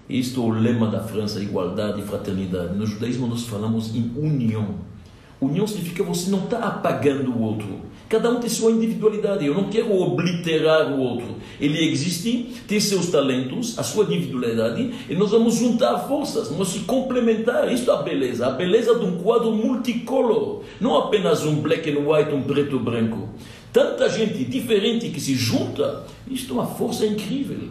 Isto 0.07 0.43
é 0.43 0.45
o 0.45 0.49
lema 0.49 0.87
da 0.87 1.03
França, 1.03 1.43
igualdade 1.43 1.99
e 1.99 2.03
fraternidade. 2.05 2.73
No 2.73 2.85
judaísmo 2.85 3.27
nós 3.27 3.43
falamos 3.43 3.93
em 3.93 4.13
união. 4.15 4.75
União 5.41 5.67
significa 5.67 6.05
você 6.05 6.31
não 6.31 6.45
está 6.45 6.59
apagando 6.59 7.33
o 7.33 7.41
outro. 7.41 7.81
Cada 8.11 8.29
um 8.29 8.41
tem 8.41 8.49
sua 8.49 8.71
individualidade. 8.71 9.45
Eu 9.45 9.53
não 9.53 9.69
quero 9.69 9.97
obliterar 9.97 10.91
o 10.91 10.99
outro. 10.99 11.37
Ele 11.61 11.89
existe, 11.89 12.53
tem 12.67 12.77
seus 12.77 13.07
talentos, 13.07 13.79
a 13.79 13.83
sua 13.83 14.03
individualidade, 14.03 14.93
e 15.09 15.15
nós 15.15 15.31
vamos 15.31 15.55
juntar 15.55 15.97
forças, 15.99 16.49
vamos 16.49 16.67
se 16.67 16.79
complementar. 16.79 17.71
Isto 17.71 17.89
é 17.89 17.93
a 17.93 18.01
beleza. 18.01 18.47
A 18.47 18.49
beleza 18.49 18.99
de 18.99 19.05
um 19.05 19.17
quadro 19.19 19.53
multicolor. 19.53 20.61
Não 20.81 20.97
apenas 20.97 21.45
um 21.45 21.61
black 21.61 21.89
and 21.89 21.99
white, 21.99 22.33
um 22.33 22.41
preto 22.41 22.75
e 22.75 22.79
branco. 22.79 23.29
Tanta 23.71 24.09
gente 24.09 24.43
diferente 24.43 25.07
que 25.07 25.21
se 25.21 25.33
junta. 25.33 26.03
Isto 26.29 26.51
é 26.51 26.53
uma 26.55 26.67
força 26.67 27.05
incrível. 27.05 27.69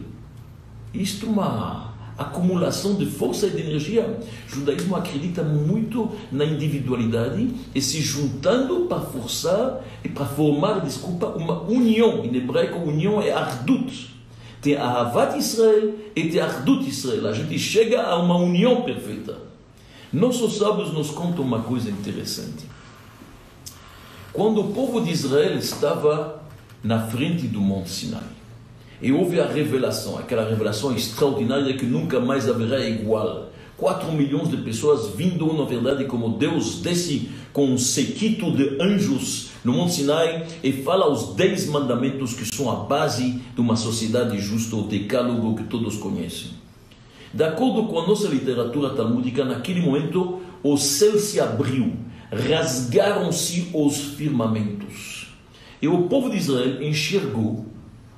Isto 0.94 1.26
é 1.26 1.28
uma 1.28 1.89
acumulação 2.20 2.96
de 2.96 3.06
força 3.06 3.46
e 3.46 3.50
de 3.50 3.62
energia. 3.62 4.18
O 4.46 4.54
judaísmo 4.54 4.94
acredita 4.94 5.42
muito 5.42 6.10
na 6.30 6.44
individualidade 6.44 7.48
e 7.74 7.80
se 7.80 8.02
juntando 8.02 8.86
para 8.86 9.00
forçar 9.00 9.82
e 10.04 10.08
para 10.08 10.26
formar, 10.26 10.80
desculpa, 10.80 11.26
uma 11.28 11.62
união. 11.62 12.22
Em 12.24 12.36
hebraico, 12.36 12.78
união 12.78 13.22
é 13.22 13.32
ardut. 13.32 14.10
Tem 14.60 14.76
a 14.76 15.00
Havat 15.00 15.38
Israel 15.38 15.94
e 16.14 16.28
tem 16.28 16.40
Ardut 16.40 16.86
Israel. 16.86 17.28
A 17.28 17.32
gente 17.32 17.58
chega 17.58 18.02
a 18.02 18.16
uma 18.16 18.36
união 18.36 18.82
perfeita. 18.82 19.38
Nossos 20.12 20.58
sábios 20.58 20.92
nos 20.92 21.10
contam 21.10 21.42
uma 21.42 21.62
coisa 21.62 21.88
interessante. 21.88 22.66
Quando 24.30 24.60
o 24.60 24.72
povo 24.72 25.00
de 25.00 25.10
Israel 25.10 25.56
estava 25.56 26.42
na 26.84 27.06
frente 27.06 27.46
do 27.46 27.60
Monte 27.60 27.88
Sinai, 27.88 28.39
e 29.02 29.12
houve 29.12 29.40
a 29.40 29.46
revelação, 29.46 30.18
aquela 30.18 30.48
revelação 30.48 30.94
extraordinária 30.94 31.76
que 31.76 31.86
nunca 31.86 32.20
mais 32.20 32.48
haverá 32.48 32.86
igual. 32.88 33.50
4 33.76 34.12
milhões 34.12 34.50
de 34.50 34.58
pessoas 34.58 35.14
vindo, 35.16 35.50
na 35.54 35.64
verdade, 35.64 36.04
como 36.04 36.36
Deus 36.36 36.80
desce 36.82 37.30
com 37.50 37.64
um 37.64 37.78
sequito 37.78 38.50
de 38.52 38.76
anjos 38.78 39.52
no 39.64 39.72
Monte 39.72 39.94
Sinai 39.94 40.46
e 40.62 40.70
fala 40.70 41.10
os 41.10 41.34
10 41.34 41.68
mandamentos 41.68 42.34
que 42.34 42.44
são 42.54 42.70
a 42.70 42.84
base 42.84 43.40
de 43.54 43.60
uma 43.60 43.76
sociedade 43.76 44.38
justa, 44.38 44.76
o 44.76 44.82
decálogo 44.82 45.56
que 45.56 45.64
todos 45.64 45.96
conhecem. 45.96 46.50
De 47.32 47.42
acordo 47.42 47.84
com 47.84 48.00
a 48.00 48.06
nossa 48.06 48.28
literatura 48.28 48.90
talmúdica, 48.90 49.46
naquele 49.46 49.80
momento 49.80 50.40
o 50.62 50.76
céu 50.76 51.18
se 51.18 51.40
abriu, 51.40 51.94
rasgaram-se 52.30 53.70
os 53.72 53.96
firmamentos. 53.96 55.28
E 55.80 55.88
o 55.88 56.02
povo 56.02 56.28
de 56.28 56.36
Israel 56.36 56.82
enxergou 56.82 57.64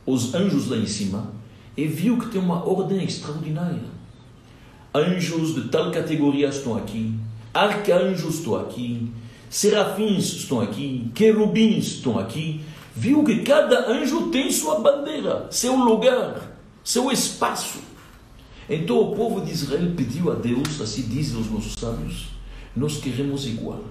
os 0.05 0.35
anjos 0.35 0.69
lá 0.69 0.77
em 0.77 0.87
cima 0.87 1.33
e 1.77 1.87
viu 1.87 2.19
que 2.19 2.29
tem 2.29 2.41
uma 2.41 2.67
ordem 2.67 3.05
extraordinária. 3.05 3.93
Anjos 4.95 5.55
de 5.55 5.69
tal 5.69 5.91
categoria 5.91 6.49
estão 6.49 6.77
aqui, 6.77 7.15
arcanjos 7.55 8.39
estão 8.39 8.57
aqui, 8.57 9.11
serafins 9.49 10.33
estão 10.35 10.61
aqui, 10.61 11.11
querubins 11.15 11.87
estão 11.87 12.19
aqui. 12.19 12.61
Viu 12.95 13.25
que 13.25 13.43
cada 13.43 13.91
anjo 13.91 14.29
tem 14.29 14.51
sua 14.51 14.81
bandeira, 14.81 15.47
seu 15.51 15.75
lugar, 15.77 16.59
seu 16.85 17.11
espaço. 17.11 17.79
Então 18.69 18.99
o 18.99 19.17
povo 19.17 19.41
de 19.41 19.51
Israel 19.51 19.93
pediu 19.97 20.31
a 20.31 20.35
Deus, 20.35 20.81
assim 20.81 21.03
dizem 21.03 21.41
os 21.41 21.51
nossos 21.51 21.73
sábios, 21.73 22.29
nós 22.77 22.99
queremos 22.99 23.47
igual. 23.47 23.83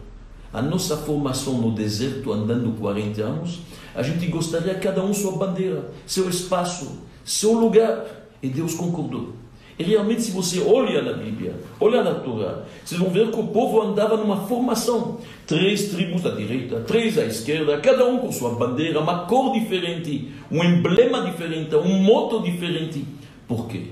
A 0.54 0.62
nossa 0.62 0.98
formação 0.98 1.54
no 1.60 1.72
deserto, 1.72 2.34
andando 2.34 2.78
40 2.78 3.22
anos, 3.22 3.60
a 3.96 4.04
gente 4.04 4.28
gostaria 4.28 4.76
cada 4.76 5.04
um 5.04 5.14
sua 5.14 5.32
bandeira, 5.34 5.92
seu 6.06 6.30
espaço, 6.30 7.00
seu 7.24 7.54
lugar. 7.54 8.06
E 8.44 8.50
Deus 8.50 8.74
concordou. 8.74 9.34
E 9.80 9.84
realmente, 9.84 10.24
se 10.24 10.32
você 10.32 10.60
olha 10.60 11.02
na 11.02 11.14
Bíblia, 11.14 11.56
olha 11.80 12.04
na 12.04 12.14
Torá, 12.14 12.64
vocês 12.84 13.00
vão 13.00 13.10
ver 13.10 13.32
que 13.32 13.40
o 13.40 13.48
povo 13.48 13.82
andava 13.82 14.18
numa 14.18 14.46
formação. 14.48 15.20
Três 15.48 15.90
tribos 15.90 16.26
à 16.26 16.32
direita, 16.32 16.82
três 16.82 17.18
à 17.18 17.26
esquerda, 17.26 17.80
cada 17.80 18.06
um 18.06 18.20
com 18.20 18.32
sua 18.32 18.52
bandeira, 18.56 19.00
uma 19.00 19.26
cor 19.26 19.54
diferente, 19.54 20.32
um 20.52 20.64
emblema 20.64 21.22
diferente, 21.22 21.76
um 21.76 21.98
moto 22.04 22.42
diferente. 22.42 23.06
Por 23.48 23.68
quê? 23.68 23.88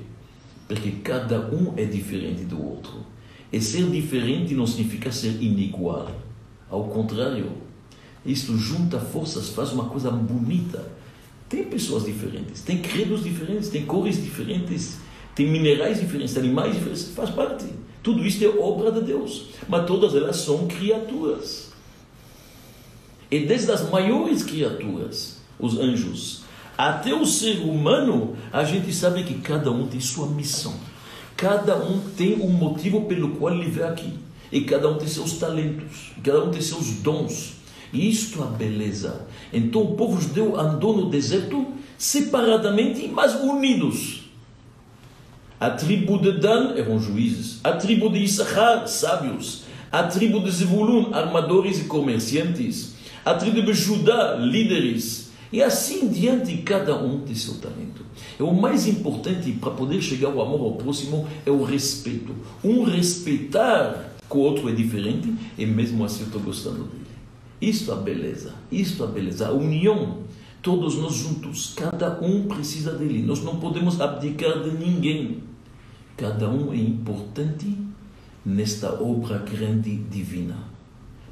Porque 0.67 0.91
cada 1.03 1.39
um 1.39 1.73
é 1.77 1.85
diferente 1.85 2.43
do 2.43 2.63
outro. 2.63 3.05
E 3.51 3.59
ser 3.59 3.89
diferente 3.89 4.53
não 4.53 4.67
significa 4.67 5.11
ser 5.11 5.41
inigual. 5.41 6.07
Ao 6.69 6.83
contrário, 6.85 7.51
isto 8.25 8.57
junta 8.57 8.99
forças, 8.99 9.49
faz 9.49 9.71
uma 9.71 9.85
coisa 9.85 10.11
bonita. 10.11 10.85
Tem 11.47 11.63
pessoas 11.63 12.05
diferentes, 12.05 12.61
tem 12.61 12.79
credos 12.79 13.23
diferentes, 13.23 13.69
tem 13.69 13.85
cores 13.85 14.21
diferentes, 14.23 14.97
tem 15.33 15.47
minerais 15.47 15.99
diferentes, 15.99 16.37
animais 16.37 16.75
diferentes, 16.75 17.09
faz 17.15 17.31
parte. 17.31 17.65
Tudo 18.03 18.25
isso 18.25 18.43
é 18.43 18.47
obra 18.47 18.91
de 18.91 19.01
Deus, 19.01 19.47
mas 19.67 19.85
todas 19.85 20.15
elas 20.15 20.37
são 20.37 20.67
criaturas. 20.67 21.71
E 23.31 23.45
desde 23.45 23.71
as 23.71 23.89
maiores 23.89 24.43
criaturas, 24.43 25.37
os 25.59 25.77
anjos, 25.77 26.43
até 26.77 27.13
o 27.13 27.25
ser 27.25 27.59
humano, 27.59 28.37
a 28.53 28.63
gente 28.63 28.93
sabe 28.93 29.23
que 29.23 29.35
cada 29.35 29.69
um 29.71 29.87
tem 29.87 29.99
sua 29.99 30.27
missão. 30.27 30.73
Cada 31.35 31.77
um 31.77 31.99
tem 32.15 32.39
um 32.39 32.49
motivo 32.49 33.05
pelo 33.05 33.31
qual 33.35 33.53
ele 33.53 33.69
veio 33.69 33.87
aqui. 33.87 34.13
E 34.51 34.61
cada 34.61 34.89
um 34.89 34.97
tem 34.97 35.07
seus 35.07 35.33
talentos, 35.33 36.11
cada 36.23 36.43
um 36.43 36.51
tem 36.51 36.61
seus 36.61 36.91
dons. 37.01 37.53
E 37.91 38.09
isto 38.09 38.41
é 38.41 38.43
a 38.43 38.47
beleza. 38.47 39.27
Então 39.51 39.81
o 39.81 39.95
povo 39.95 40.21
judeu 40.21 40.59
andou 40.59 40.95
no 40.95 41.09
deserto 41.09 41.67
separadamente, 41.97 43.07
mas 43.07 43.35
unidos. 43.35 44.23
A 45.59 45.71
tribo 45.71 46.17
de 46.17 46.39
Dan 46.39 46.75
eram 46.77 46.99
juízes, 46.99 47.59
a 47.63 47.73
tribo 47.73 48.09
de 48.09 48.19
Issachar, 48.19 48.87
sábios, 48.87 49.63
a 49.91 50.03
tribo 50.03 50.39
de 50.39 50.51
Zebulun, 50.51 51.13
armadores 51.13 51.81
e 51.81 51.83
comerciantes, 51.83 52.93
a 53.25 53.33
tribo 53.33 53.61
de 53.61 53.73
Judá, 53.73 54.35
líderes, 54.35 55.29
e 55.51 55.63
assim 55.63 56.07
diante, 56.07 56.57
cada 56.57 56.95
um 56.95 57.21
tem 57.21 57.35
seu 57.35 57.55
talento. 57.55 58.05
E 58.39 58.43
o 58.43 58.53
mais 58.53 58.87
importante 58.87 59.51
para 59.53 59.71
poder 59.71 60.01
chegar 60.01 60.29
ao 60.29 60.41
amor 60.41 60.61
ao 60.61 60.71
próximo 60.73 61.27
é 61.45 61.49
o 61.49 61.63
respeito. 61.63 62.35
Um 62.63 62.83
respeitar 62.83 64.08
o 64.37 64.41
outro 64.41 64.69
é 64.69 64.73
diferente 64.73 65.33
e 65.57 65.65
mesmo 65.65 66.03
assim 66.05 66.21
eu 66.21 66.27
estou 66.27 66.41
gostando 66.41 66.83
dele. 66.83 67.05
Isto 67.61 67.91
é 67.91 67.93
a 67.93 67.97
beleza, 67.97 68.53
isto 68.71 69.03
é 69.03 69.07
a 69.07 69.09
beleza, 69.09 69.47
a 69.47 69.51
união. 69.51 70.19
Todos 70.61 70.95
nós 70.95 71.13
juntos, 71.13 71.73
cada 71.75 72.19
um 72.21 72.47
precisa 72.47 72.91
dele. 72.93 73.23
Nós 73.23 73.43
não 73.43 73.59
podemos 73.59 73.99
abdicar 73.99 74.61
de 74.63 74.71
ninguém. 74.71 75.43
Cada 76.15 76.49
um 76.49 76.73
é 76.73 76.77
importante 76.77 77.77
nesta 78.45 79.01
obra 79.01 79.39
grande 79.39 79.95
divina. 79.95 80.57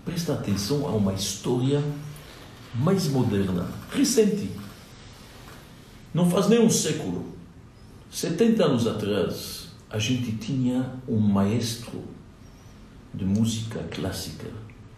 Presta 0.06 0.34
atenção 0.34 0.88
a 0.88 0.92
uma 0.92 1.14
história 1.14 1.84
mais 2.76 3.08
moderna, 3.10 3.68
recente. 3.92 4.50
Não 6.14 6.30
faz 6.30 6.48
nem 6.48 6.62
um 6.62 6.70
século. 6.70 7.26
70 8.10 8.66
anos 8.66 8.88
atrás, 8.88 9.68
a 9.90 10.00
gente 10.00 10.32
tinha 10.38 10.94
um 11.08 11.20
maestro 11.20 12.02
de 13.14 13.26
música 13.26 13.80
clássica 13.92 14.48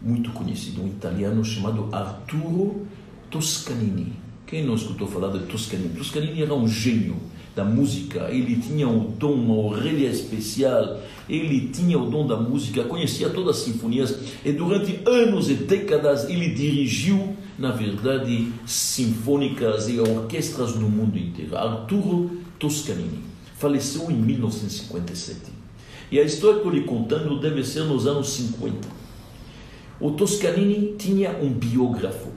muito 0.00 0.30
conhecido, 0.30 0.82
um 0.82 0.88
italiano 0.88 1.44
chamado 1.44 1.88
Arturo 1.92 2.86
Toscanini. 3.30 4.12
Quem 4.46 4.64
não 4.64 4.74
escutou 4.74 5.06
falar 5.06 5.28
de 5.28 5.44
Toscanini? 5.46 5.90
Toscanini 5.90 6.42
era 6.42 6.54
um 6.54 6.66
gênio 6.66 7.16
da 7.54 7.64
música, 7.64 8.28
ele 8.30 8.56
tinha 8.56 8.88
o 8.88 9.12
dom, 9.18 9.34
uma 9.34 9.54
orelha 9.54 10.08
especial, 10.08 11.00
ele 11.28 11.68
tinha 11.68 11.98
o 11.98 12.10
dom 12.10 12.26
da 12.26 12.36
música, 12.36 12.84
conhecia 12.84 13.28
todas 13.28 13.58
as 13.58 13.62
sinfonias 13.64 14.18
e 14.44 14.52
durante 14.52 15.00
anos 15.06 15.50
e 15.50 15.54
décadas 15.54 16.28
ele 16.28 16.54
dirigiu, 16.54 17.36
na 17.58 17.70
verdade, 17.70 18.50
sinfônicas 18.66 19.88
e 19.88 20.00
orquestras 20.00 20.74
no 20.74 20.88
mundo 20.88 21.18
inteiro. 21.18 21.56
Arturo 21.56 22.40
Toscanini 22.58 23.20
faleceu 23.56 24.10
em 24.10 24.16
1957. 24.16 25.59
E 26.10 26.18
a 26.18 26.24
história 26.24 26.60
que 26.60 26.66
eu 26.66 26.72
lhe 26.72 26.82
contando 26.82 27.38
deve 27.38 27.62
ser 27.62 27.84
nos 27.84 28.06
anos 28.06 28.30
50. 28.30 28.88
O 30.00 30.10
Toscanini 30.12 30.96
tinha 30.98 31.30
um 31.40 31.50
biógrafo, 31.50 32.30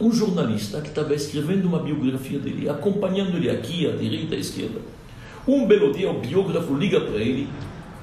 um 0.00 0.10
jornalista 0.10 0.80
que 0.80 0.88
estava 0.88 1.14
escrevendo 1.14 1.66
uma 1.66 1.80
biografia 1.80 2.38
dele, 2.38 2.68
acompanhando 2.68 3.36
ele 3.36 3.50
aqui, 3.50 3.86
à 3.86 3.90
direita, 3.90 4.34
à 4.34 4.38
esquerda. 4.38 4.80
Um 5.46 5.66
belo 5.66 5.92
dia, 5.92 6.10
o 6.10 6.20
biógrafo 6.20 6.74
liga 6.74 7.00
para 7.00 7.16
ele, 7.16 7.48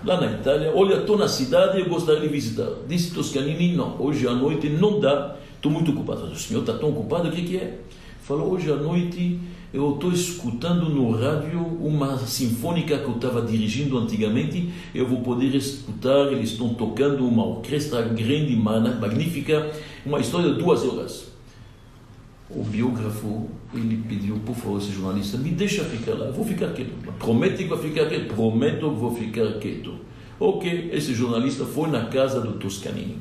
lá 0.06 0.22
na 0.22 0.32
Itália: 0.32 0.72
Olha, 0.76 0.96
estou 0.96 1.18
na 1.18 1.28
cidade 1.28 1.78
e 1.78 1.82
eu 1.82 1.90
gostaria 1.90 2.22
de 2.22 2.28
visitar. 2.28 2.70
Disse 2.88 3.14
Toscanini: 3.14 3.76
Não, 3.76 4.00
hoje 4.00 4.28
à 4.28 4.34
noite 4.34 4.70
não 4.70 5.00
dá, 5.00 5.38
estou 5.56 5.72
muito 5.72 5.92
ocupado. 5.92 6.26
O 6.26 6.36
senhor 6.36 6.60
está 6.60 6.74
tão 6.74 6.90
ocupado, 6.90 7.30
o 7.30 7.32
que, 7.32 7.42
que 7.42 7.58
é? 7.58 7.80
Falou: 8.22 8.52
Hoje 8.52 8.72
à 8.72 8.76
noite 8.76 9.40
eu 9.74 9.96
estou 9.96 10.12
escutando 10.12 10.88
no 10.88 11.12
rádio 11.12 11.60
uma 11.60 12.16
sinfônica 12.20 12.96
que 13.00 13.06
eu 13.06 13.16
estava 13.16 13.42
dirigindo 13.42 13.98
antigamente. 13.98 14.70
Eu 14.94 15.08
vou 15.08 15.22
poder 15.22 15.56
escutar, 15.56 16.32
eles 16.32 16.52
estão 16.52 16.76
tocando 16.76 17.28
uma 17.28 17.44
orquestra 17.44 18.04
grande, 18.04 18.56
magnífica, 18.56 19.72
uma 20.06 20.20
história 20.20 20.54
de 20.54 20.60
duas 20.60 20.84
horas. 20.84 21.34
O 22.52 22.64
biógrafo, 22.64 23.50
ele 23.74 24.04
pediu, 24.08 24.36
por 24.46 24.56
favor, 24.56 24.80
esse 24.80 24.92
jornalista, 24.92 25.40
me 25.40 25.50
deixa 25.50 25.84
ficar 25.84 26.14
lá, 26.14 26.30
vou 26.30 26.46
ficar 26.46 26.72
quieto. 26.72 26.92
Promete 27.18 27.64
que 27.64 27.70
vai 27.70 27.80
ficar 27.80 28.06
quieto? 28.06 28.36
Prometo 28.36 28.92
que 28.92 28.96
vou 28.96 29.16
ficar 29.16 29.54
quieto. 29.54 29.96
Ok, 30.40 30.92
esse 30.94 31.16
jornalista 31.16 31.66
foi 31.66 31.90
na 31.90 32.06
casa 32.06 32.40
do 32.40 32.60
Toscanini. 32.60 33.18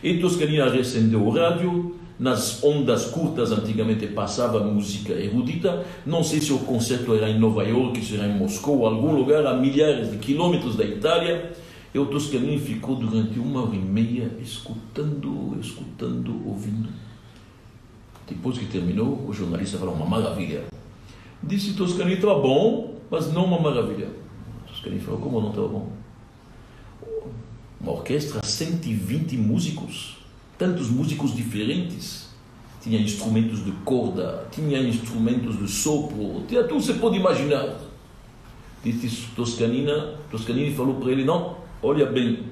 E 0.00 0.18
Toscanini 0.18 0.60
acendeu 0.60 1.26
o 1.26 1.30
rádio, 1.30 1.97
nas 2.18 2.64
ondas 2.64 3.06
curtas 3.06 3.52
antigamente 3.52 4.06
passava 4.08 4.60
música 4.60 5.12
erudita. 5.12 5.86
Não 6.04 6.24
sei 6.24 6.40
se 6.40 6.52
o 6.52 6.58
concerto 6.58 7.14
era 7.14 7.30
em 7.30 7.38
Nova 7.38 7.62
York, 7.62 8.04
se 8.04 8.16
era 8.16 8.26
em 8.26 8.36
Moscou, 8.36 8.86
algum 8.86 9.14
lugar 9.14 9.46
a 9.46 9.54
milhares 9.54 10.10
de 10.10 10.18
quilômetros 10.18 10.74
da 10.74 10.84
Itália. 10.84 11.52
E 11.94 11.98
o 11.98 12.06
Toscanini 12.06 12.58
ficou 12.58 12.96
durante 12.96 13.38
uma 13.38 13.62
hora 13.62 13.74
e 13.74 13.78
meia 13.78 14.30
escutando, 14.42 15.56
escutando, 15.60 16.42
ouvindo. 16.46 16.88
Depois 18.28 18.58
que 18.58 18.66
terminou, 18.66 19.24
o 19.26 19.32
jornalista 19.32 19.78
falou: 19.78 19.94
Uma 19.94 20.04
maravilha. 20.04 20.64
Disse 21.42 21.74
Toscanini: 21.74 22.16
Estava 22.16 22.40
bom, 22.40 22.96
mas 23.10 23.32
não 23.32 23.44
uma 23.44 23.60
maravilha. 23.60 24.08
Toscanini 24.66 25.00
falou: 25.00 25.20
Como 25.20 25.40
não 25.40 25.50
estava 25.50 25.68
bom? 25.68 25.92
Uma 27.80 27.92
orquestra, 27.92 28.44
120 28.44 29.36
músicos 29.36 30.17
tantos 30.58 30.90
músicos 30.90 31.34
diferentes. 31.34 32.28
Tinha 32.82 33.00
instrumentos 33.00 33.64
de 33.64 33.72
corda, 33.84 34.46
tinha 34.52 34.80
instrumentos 34.80 35.58
de 35.58 35.68
sopro, 35.68 36.44
tinha 36.46 36.64
tudo 36.64 36.82
você 36.82 36.94
pode 36.94 37.16
imaginar. 37.16 37.76
Disse 38.84 39.28
Toscanina, 39.34 40.14
Toscanini 40.30 40.74
falou 40.74 40.96
para 40.96 41.10
ele: 41.10 41.24
Não, 41.24 41.56
olha 41.82 42.06
bem, 42.06 42.44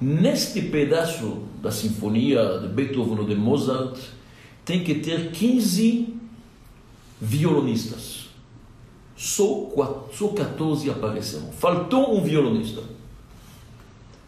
neste 0.00 0.62
pedaço 0.62 1.42
da 1.62 1.70
sinfonia 1.70 2.58
de 2.60 2.68
Beethoven 2.68 3.18
ou 3.18 3.24
de 3.24 3.34
Mozart, 3.34 3.98
tem 4.64 4.82
que 4.82 4.94
ter 4.96 5.30
15 5.30 6.14
violonistas. 7.20 8.28
Só, 9.14 10.08
só 10.12 10.28
14 10.28 10.88
apareceram. 10.88 11.52
Faltou 11.52 12.16
um 12.16 12.22
violonista. 12.22 12.82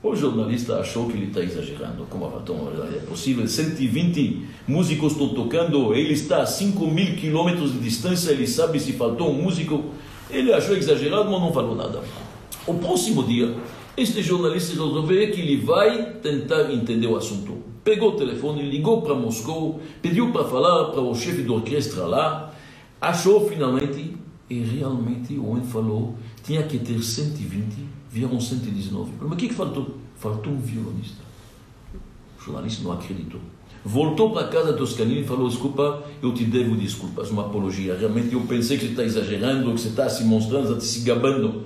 O 0.03 0.17
jornalista 0.17 0.81
achou 0.81 1.07
que 1.07 1.17
ele 1.17 1.27
está 1.27 1.41
exagerando. 1.41 2.05
Como 2.11 2.27
é 2.27 2.99
possível? 3.07 3.47
120 3.47 4.43
músicos 4.67 5.13
estão 5.13 5.29
tocando, 5.29 5.95
ele 5.95 6.13
está 6.13 6.43
a 6.43 6.47
5 6.47 6.85
mil 6.89 7.15
quilômetros 7.15 7.73
de 7.73 7.79
distância, 7.79 8.33
ele 8.33 8.49
sabe 8.49 8.81
se 8.81 8.95
faltou 8.95 9.31
um 9.31 9.41
músico. 9.41 9.85
Ele 10.29 10.53
achou 10.53 10.77
exagerado, 10.77 11.31
mas 11.31 11.41
não 11.41 11.53
falou 11.53 11.77
nada. 11.77 12.03
O 12.67 12.75
próximo 12.75 13.23
dia, 13.23 13.55
este 13.97 14.23
jornalista 14.23 14.73
resolveu 14.73 15.31
que 15.31 15.41
ele 15.41 15.59
vai 15.59 16.15
tentar 16.15 16.73
entender 16.73 17.07
o 17.07 17.17
assunto. 17.17 17.59
Pegou 17.85 18.11
o 18.11 18.17
telefone, 18.17 18.69
ligou 18.69 19.03
para 19.03 19.15
Moscou, 19.15 19.81
pediu 20.01 20.33
para 20.33 20.45
falar 20.45 20.87
para 20.87 21.01
o 21.01 21.15
chefe 21.15 21.43
de 21.43 21.51
orquestra 21.51 22.07
lá, 22.07 22.53
achou 23.01 23.49
finalmente, 23.49 24.17
e 24.51 24.59
realmente 24.59 25.35
o 25.35 25.51
homem 25.51 25.65
falou, 25.65 26.17
tinha 26.43 26.65
que 26.65 26.79
ter 26.81 27.01
120 27.01 27.92
vieram 28.13 28.39
119. 28.39 29.13
Mas 29.21 29.33
o 29.33 29.37
que, 29.37 29.49
que 29.49 29.55
faltou? 29.55 29.97
Faltou 30.17 30.53
um 30.53 30.61
violonista. 30.61 31.23
O 32.39 32.45
jornalista 32.45 32.85
não 32.85 32.93
acreditou. 32.93 33.41
Voltou 33.85 34.31
para 34.31 34.47
casa 34.49 34.75
Toscanini 34.75 35.23
e 35.23 35.25
falou: 35.25 35.49
Desculpa, 35.49 36.05
eu 36.23 36.33
te 36.33 36.45
devo 36.45 36.77
desculpas, 36.77 37.31
uma 37.31 37.47
apologia. 37.47 37.97
Realmente 37.99 38.35
eu 38.35 38.43
pensei 38.43 38.77
que 38.77 38.85
você 38.85 38.91
está 38.91 39.03
exagerando, 39.03 39.73
que 39.73 39.81
você 39.81 39.89
está 39.89 40.09
se 40.09 40.23
mostrando, 40.25 40.75
está 40.75 40.81
se 40.81 41.01
gabando. 41.01 41.65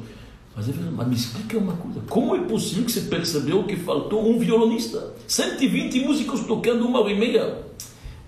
Mas, 0.54 0.68
é 0.68 0.72
mas 0.92 1.08
me 1.08 1.14
explica 1.14 1.58
uma 1.58 1.74
coisa: 1.74 2.00
como 2.08 2.34
é 2.34 2.40
possível 2.40 2.84
que 2.84 2.92
você 2.92 3.02
percebeu 3.02 3.64
que 3.64 3.76
faltou 3.76 4.26
um 4.26 4.38
violonista? 4.38 5.12
120 5.26 6.00
músicos 6.00 6.46
tocando 6.46 6.86
uma 6.86 7.00
hora 7.00 7.12
e 7.12 7.18
meia. 7.18 7.58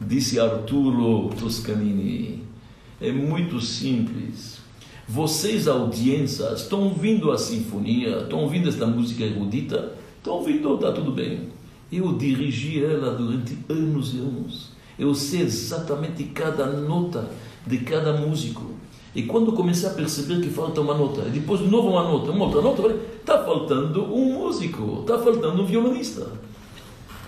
Disse 0.00 0.38
Arturo 0.38 1.31
Toscanini: 1.38 2.42
É 3.00 3.11
muito 3.11 3.59
simples. 3.61 4.59
Vocês, 5.11 5.66
audiência, 5.66 6.53
estão 6.53 6.83
ouvindo 6.83 7.33
a 7.33 7.38
sinfonia, 7.38 8.18
estão 8.18 8.40
ouvindo 8.40 8.68
esta 8.68 8.87
música 8.87 9.25
erudita? 9.25 9.94
Estão 10.18 10.35
ouvindo, 10.35 10.75
está 10.75 10.92
tudo 10.92 11.12
bem. 11.12 11.49
Eu 11.90 12.12
dirigi 12.12 12.85
ela 12.85 13.14
durante 13.14 13.57
anos 13.71 14.12
e 14.12 14.18
anos. 14.18 14.73
Eu 14.99 15.14
sei 15.14 15.40
exatamente 15.40 16.25
cada 16.25 16.66
nota 16.66 17.27
de 17.66 17.79
cada 17.79 18.12
músico. 18.12 18.73
E 19.14 19.23
quando 19.23 19.53
comecei 19.53 19.88
a 19.88 19.94
perceber 19.94 20.42
que 20.42 20.51
falta 20.51 20.83
uma 20.83 20.92
nota, 20.92 21.23
depois 21.23 21.61
de 21.61 21.68
novo 21.68 21.88
uma 21.88 22.03
nota, 22.03 22.31
uma 22.31 22.44
outra 22.44 22.61
nota, 22.61 22.94
está 23.18 23.42
faltando 23.42 24.14
um 24.14 24.35
músico, 24.35 24.99
está 25.01 25.18
faltando 25.18 25.62
um 25.62 25.64
violonista. 25.64 26.31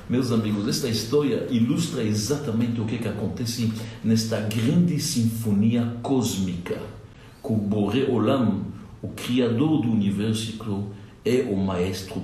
Meus 0.07 0.31
amigos, 0.31 0.69
esta 0.69 0.87
história 0.87 1.47
ilustra 1.51 2.03
exatamente 2.03 2.79
o 2.79 2.85
que, 2.85 2.99
que 2.99 3.09
acontece 3.09 3.73
nesta 4.05 4.39
grande 4.39 5.01
sinfonia 5.01 5.97
cósmica. 6.03 7.00
Que 7.43 7.53
o 7.53 7.57
Boré 7.57 8.05
Olam, 8.11 8.63
o 9.03 9.09
Criador 9.09 9.83
do 9.83 9.91
universo, 9.91 10.87
é 11.25 11.43
o 11.43 11.57
maestro, 11.57 12.23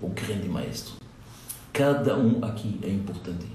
o 0.00 0.08
grande 0.08 0.48
maestro. 0.48 0.94
Cada 1.72 2.18
um 2.18 2.44
aqui 2.44 2.78
é 2.82 2.90
importante. 2.90 3.46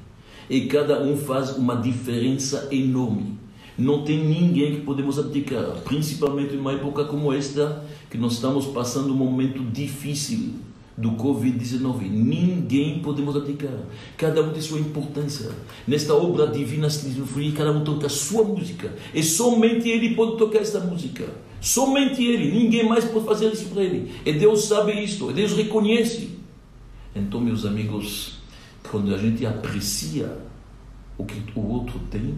E 0.49 0.67
cada 0.67 1.01
um 1.01 1.17
faz 1.17 1.57
uma 1.57 1.75
diferença 1.75 2.67
enorme. 2.71 3.39
Não 3.77 4.03
tem 4.03 4.23
ninguém 4.23 4.75
que 4.75 4.81
podemos 4.81 5.17
abdicar, 5.17 5.77
principalmente 5.85 6.55
numa 6.55 6.73
época 6.73 7.05
como 7.05 7.33
esta, 7.33 7.83
que 8.09 8.17
nós 8.17 8.33
estamos 8.33 8.65
passando 8.65 9.13
um 9.13 9.15
momento 9.15 9.63
difícil 9.63 10.55
do 11.01 11.11
Covid-19. 11.13 12.09
Ninguém 12.09 12.99
podemos 12.99 13.35
abdicar. 13.35 13.73
Cada 14.15 14.41
um 14.43 14.51
tem 14.51 14.61
sua 14.61 14.79
importância. 14.79 15.49
Nesta 15.87 16.13
obra 16.13 16.47
divina, 16.47 16.87
cada 17.57 17.71
um 17.71 17.83
toca 17.83 18.05
a 18.05 18.09
sua 18.09 18.43
música. 18.43 18.93
E 19.13 19.23
somente 19.23 19.89
ele 19.89 20.15
pode 20.15 20.37
tocar 20.37 20.59
esta 20.59 20.79
música. 20.79 21.27
Somente 21.59 22.23
ele. 22.23 22.51
Ninguém 22.51 22.87
mais 22.87 23.05
pode 23.05 23.25
fazer 23.25 23.51
isso 23.51 23.65
para 23.65 23.83
ele. 23.83 24.11
E 24.23 24.33
Deus 24.33 24.65
sabe 24.65 24.93
isto. 25.03 25.31
E 25.31 25.33
Deus 25.33 25.53
reconhece. 25.53 26.37
Então, 27.15 27.41
meus 27.41 27.65
amigos, 27.65 28.39
quando 28.89 29.13
a 29.13 29.17
gente 29.17 29.45
aprecia 29.45 30.37
o 31.17 31.25
que 31.25 31.41
o 31.55 31.67
outro 31.67 31.99
tem, 32.11 32.35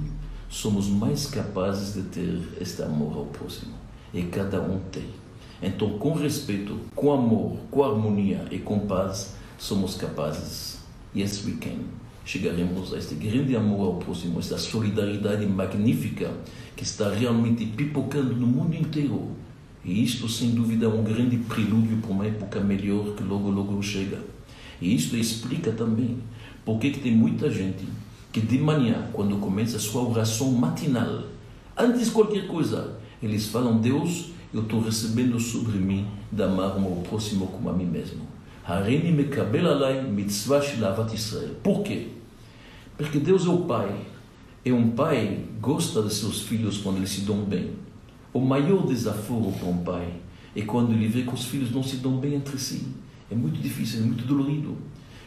somos 0.49 0.87
mais 0.87 1.25
capazes 1.27 1.95
de 1.95 2.03
ter 2.03 2.39
este 2.61 2.81
amor 2.81 3.17
ao 3.17 3.25
próximo. 3.25 3.73
E 4.13 4.23
cada 4.23 4.61
um 4.61 4.79
tem. 4.91 5.22
Então, 5.65 5.97
com 5.97 6.11
respeito, 6.11 6.77
com 6.93 7.13
amor, 7.13 7.55
com 7.71 7.85
harmonia 7.85 8.45
e 8.51 8.59
com 8.59 8.79
paz, 8.79 9.33
somos 9.57 9.95
capazes, 9.95 10.79
yes 11.15 11.41
we 11.45 11.53
can, 11.53 11.79
chegaremos 12.25 12.93
a 12.93 12.97
este 12.97 13.15
grande 13.15 13.55
amor 13.55 13.85
ao 13.85 13.95
próximo, 13.95 14.39
esta 14.39 14.57
solidariedade 14.57 15.45
magnífica 15.45 16.29
que 16.75 16.83
está 16.83 17.09
realmente 17.09 17.65
pipocando 17.65 18.35
no 18.35 18.45
mundo 18.45 18.75
inteiro. 18.75 19.29
E 19.85 20.03
isto, 20.03 20.27
sem 20.27 20.51
dúvida, 20.51 20.85
é 20.85 20.89
um 20.89 21.01
grande 21.01 21.37
prelúdio 21.37 21.95
para 22.01 22.11
uma 22.11 22.25
época 22.25 22.59
melhor 22.59 23.15
que 23.15 23.23
logo, 23.23 23.49
logo 23.49 23.81
chega. 23.81 24.19
E 24.81 24.93
isto 24.93 25.15
explica 25.15 25.71
também 25.71 26.17
porque 26.65 26.89
que 26.89 26.99
tem 26.99 27.15
muita 27.15 27.49
gente 27.49 27.85
que 28.33 28.41
de 28.41 28.57
manhã, 28.57 29.07
quando 29.13 29.37
começa 29.37 29.77
a 29.77 29.79
sua 29.79 30.03
oração 30.03 30.51
matinal, 30.51 31.23
antes 31.77 32.07
de 32.07 32.11
qualquer 32.11 32.47
coisa, 32.47 32.99
eles 33.21 33.47
falam: 33.47 33.79
Deus, 33.79 34.32
eu 34.53 34.61
estou 34.61 34.81
recebendo 34.81 35.39
sobre 35.39 35.77
mim 35.77 36.05
de 36.31 36.43
amar 36.43 36.77
o 36.77 36.81
meu 36.81 37.03
próximo 37.07 37.47
como 37.47 37.69
a 37.69 37.73
mim 37.73 37.85
mesmo. 37.85 38.21
Harini 38.65 39.11
mekabel 39.11 39.67
alai 39.67 40.03
mitzvah 40.03 40.61
shilavat 40.61 41.13
Israel. 41.13 41.55
Por 41.63 41.81
quê? 41.81 42.09
Porque 42.95 43.19
Deus 43.19 43.45
é 43.45 43.49
o 43.49 43.59
Pai. 43.59 43.93
E 44.65 44.71
um 44.71 44.91
pai 44.91 45.43
gosta 45.59 46.01
de 46.03 46.13
seus 46.13 46.43
filhos 46.43 46.77
quando 46.77 46.97
eles 46.97 47.09
se 47.09 47.21
dão 47.21 47.43
bem. 47.43 47.71
O 48.31 48.39
maior 48.39 48.85
desafio 48.85 49.53
para 49.59 49.67
um 49.67 49.79
pai 49.79 50.13
é 50.55 50.61
quando 50.61 50.93
ele 50.93 51.07
vê 51.07 51.23
que 51.23 51.33
os 51.33 51.45
filhos 51.45 51.71
não 51.71 51.83
se 51.83 51.97
dão 51.97 52.17
bem 52.17 52.35
entre 52.35 52.57
si. 52.57 52.87
É 53.29 53.35
muito 53.35 53.59
difícil, 53.59 53.99
é 53.99 54.03
muito 54.05 54.25
dolorido. 54.25 54.77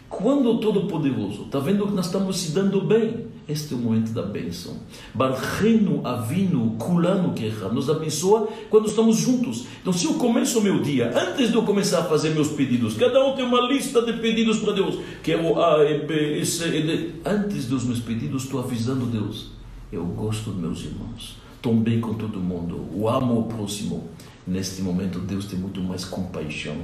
Quando 0.09 0.51
o 0.51 0.59
Todo-Poderoso 0.59 1.43
está 1.43 1.59
vendo 1.59 1.87
que 1.87 1.93
nós 1.93 2.07
estamos 2.07 2.39
se 2.39 2.53
dando 2.53 2.81
bem, 2.81 3.26
este 3.49 3.75
é 3.75 3.77
o 3.77 3.81
momento 3.81 4.13
da 4.13 4.23
bênção. 4.23 4.77
Barreno, 5.15 6.05
Avino, 6.05 6.73
Kulano, 6.79 7.33
Kecha, 7.33 7.69
nos 7.69 7.89
abençoa 7.89 8.49
quando 8.69 8.89
estamos 8.89 9.19
juntos. 9.19 9.67
Então, 9.81 9.93
se 9.93 10.07
eu 10.07 10.15
começo 10.15 10.59
o 10.59 10.63
meu 10.63 10.83
dia, 10.83 11.13
antes 11.17 11.51
de 11.51 11.55
eu 11.55 11.63
começar 11.63 12.01
a 12.01 12.05
fazer 12.05 12.31
meus 12.31 12.49
pedidos, 12.49 12.95
cada 12.95 13.25
um 13.25 13.37
tem 13.37 13.45
uma 13.45 13.61
lista 13.61 14.03
de 14.03 14.15
pedidos 14.15 14.59
para 14.59 14.73
Deus. 14.73 14.99
Quero 15.23 15.61
A, 15.61 15.85
E, 15.85 16.05
B, 16.05 16.41
E, 16.41 16.45
C, 16.45 16.67
E, 16.77 16.83
D. 16.83 17.11
Antes 17.25 17.67
dos 17.67 17.85
meus 17.85 18.01
pedidos, 18.01 18.43
estou 18.43 18.59
avisando 18.59 19.07
Deus. 19.07 19.53
Eu 19.93 20.05
gosto 20.05 20.51
dos 20.51 20.61
meus 20.61 20.85
irmãos. 20.85 21.37
Estou 21.55 21.73
bem 21.75 22.01
com 22.01 22.15
todo 22.15 22.41
mundo. 22.41 22.89
O 22.93 23.09
amo 23.09 23.39
o 23.39 23.45
próximo. 23.45 24.09
Neste 24.45 24.83
momento, 24.83 25.21
Deus 25.21 25.45
tem 25.45 25.59
muito 25.59 25.81
mais 25.81 26.05
compaixão. 26.05 26.77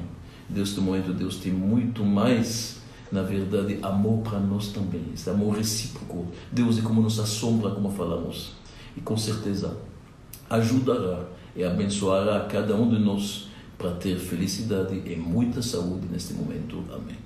Neste 0.49 0.81
momento, 0.81 1.13
Deus 1.13 1.37
tem 1.37 1.53
muito 1.53 2.05
mais 2.05 2.82
na 3.13 3.23
verdade, 3.23 3.79
amor 3.83 4.23
para 4.23 4.41
nós 4.41 4.69
também, 4.69 5.05
esse 5.13 5.29
amor 5.29 5.57
recíproco. 5.57 6.27
Deus 6.51 6.79
é 6.79 6.83
como 6.83 7.03
nossa 7.03 7.27
sombra, 7.27 7.71
como 7.71 7.91
falamos, 7.91 8.55
e 8.97 9.01
com 9.03 9.17
certeza 9.19 9.77
ajudará 10.49 11.27
e 11.55 11.63
abençoará 11.63 12.41
cada 12.47 12.75
um 12.75 12.89
de 12.89 12.99
nós 12.99 13.49
para 13.77 13.91
ter 13.93 14.19
felicidade 14.19 15.03
e 15.05 15.15
muita 15.17 15.61
saúde 15.61 16.07
neste 16.11 16.33
momento. 16.33 16.83
Amém. 16.91 17.22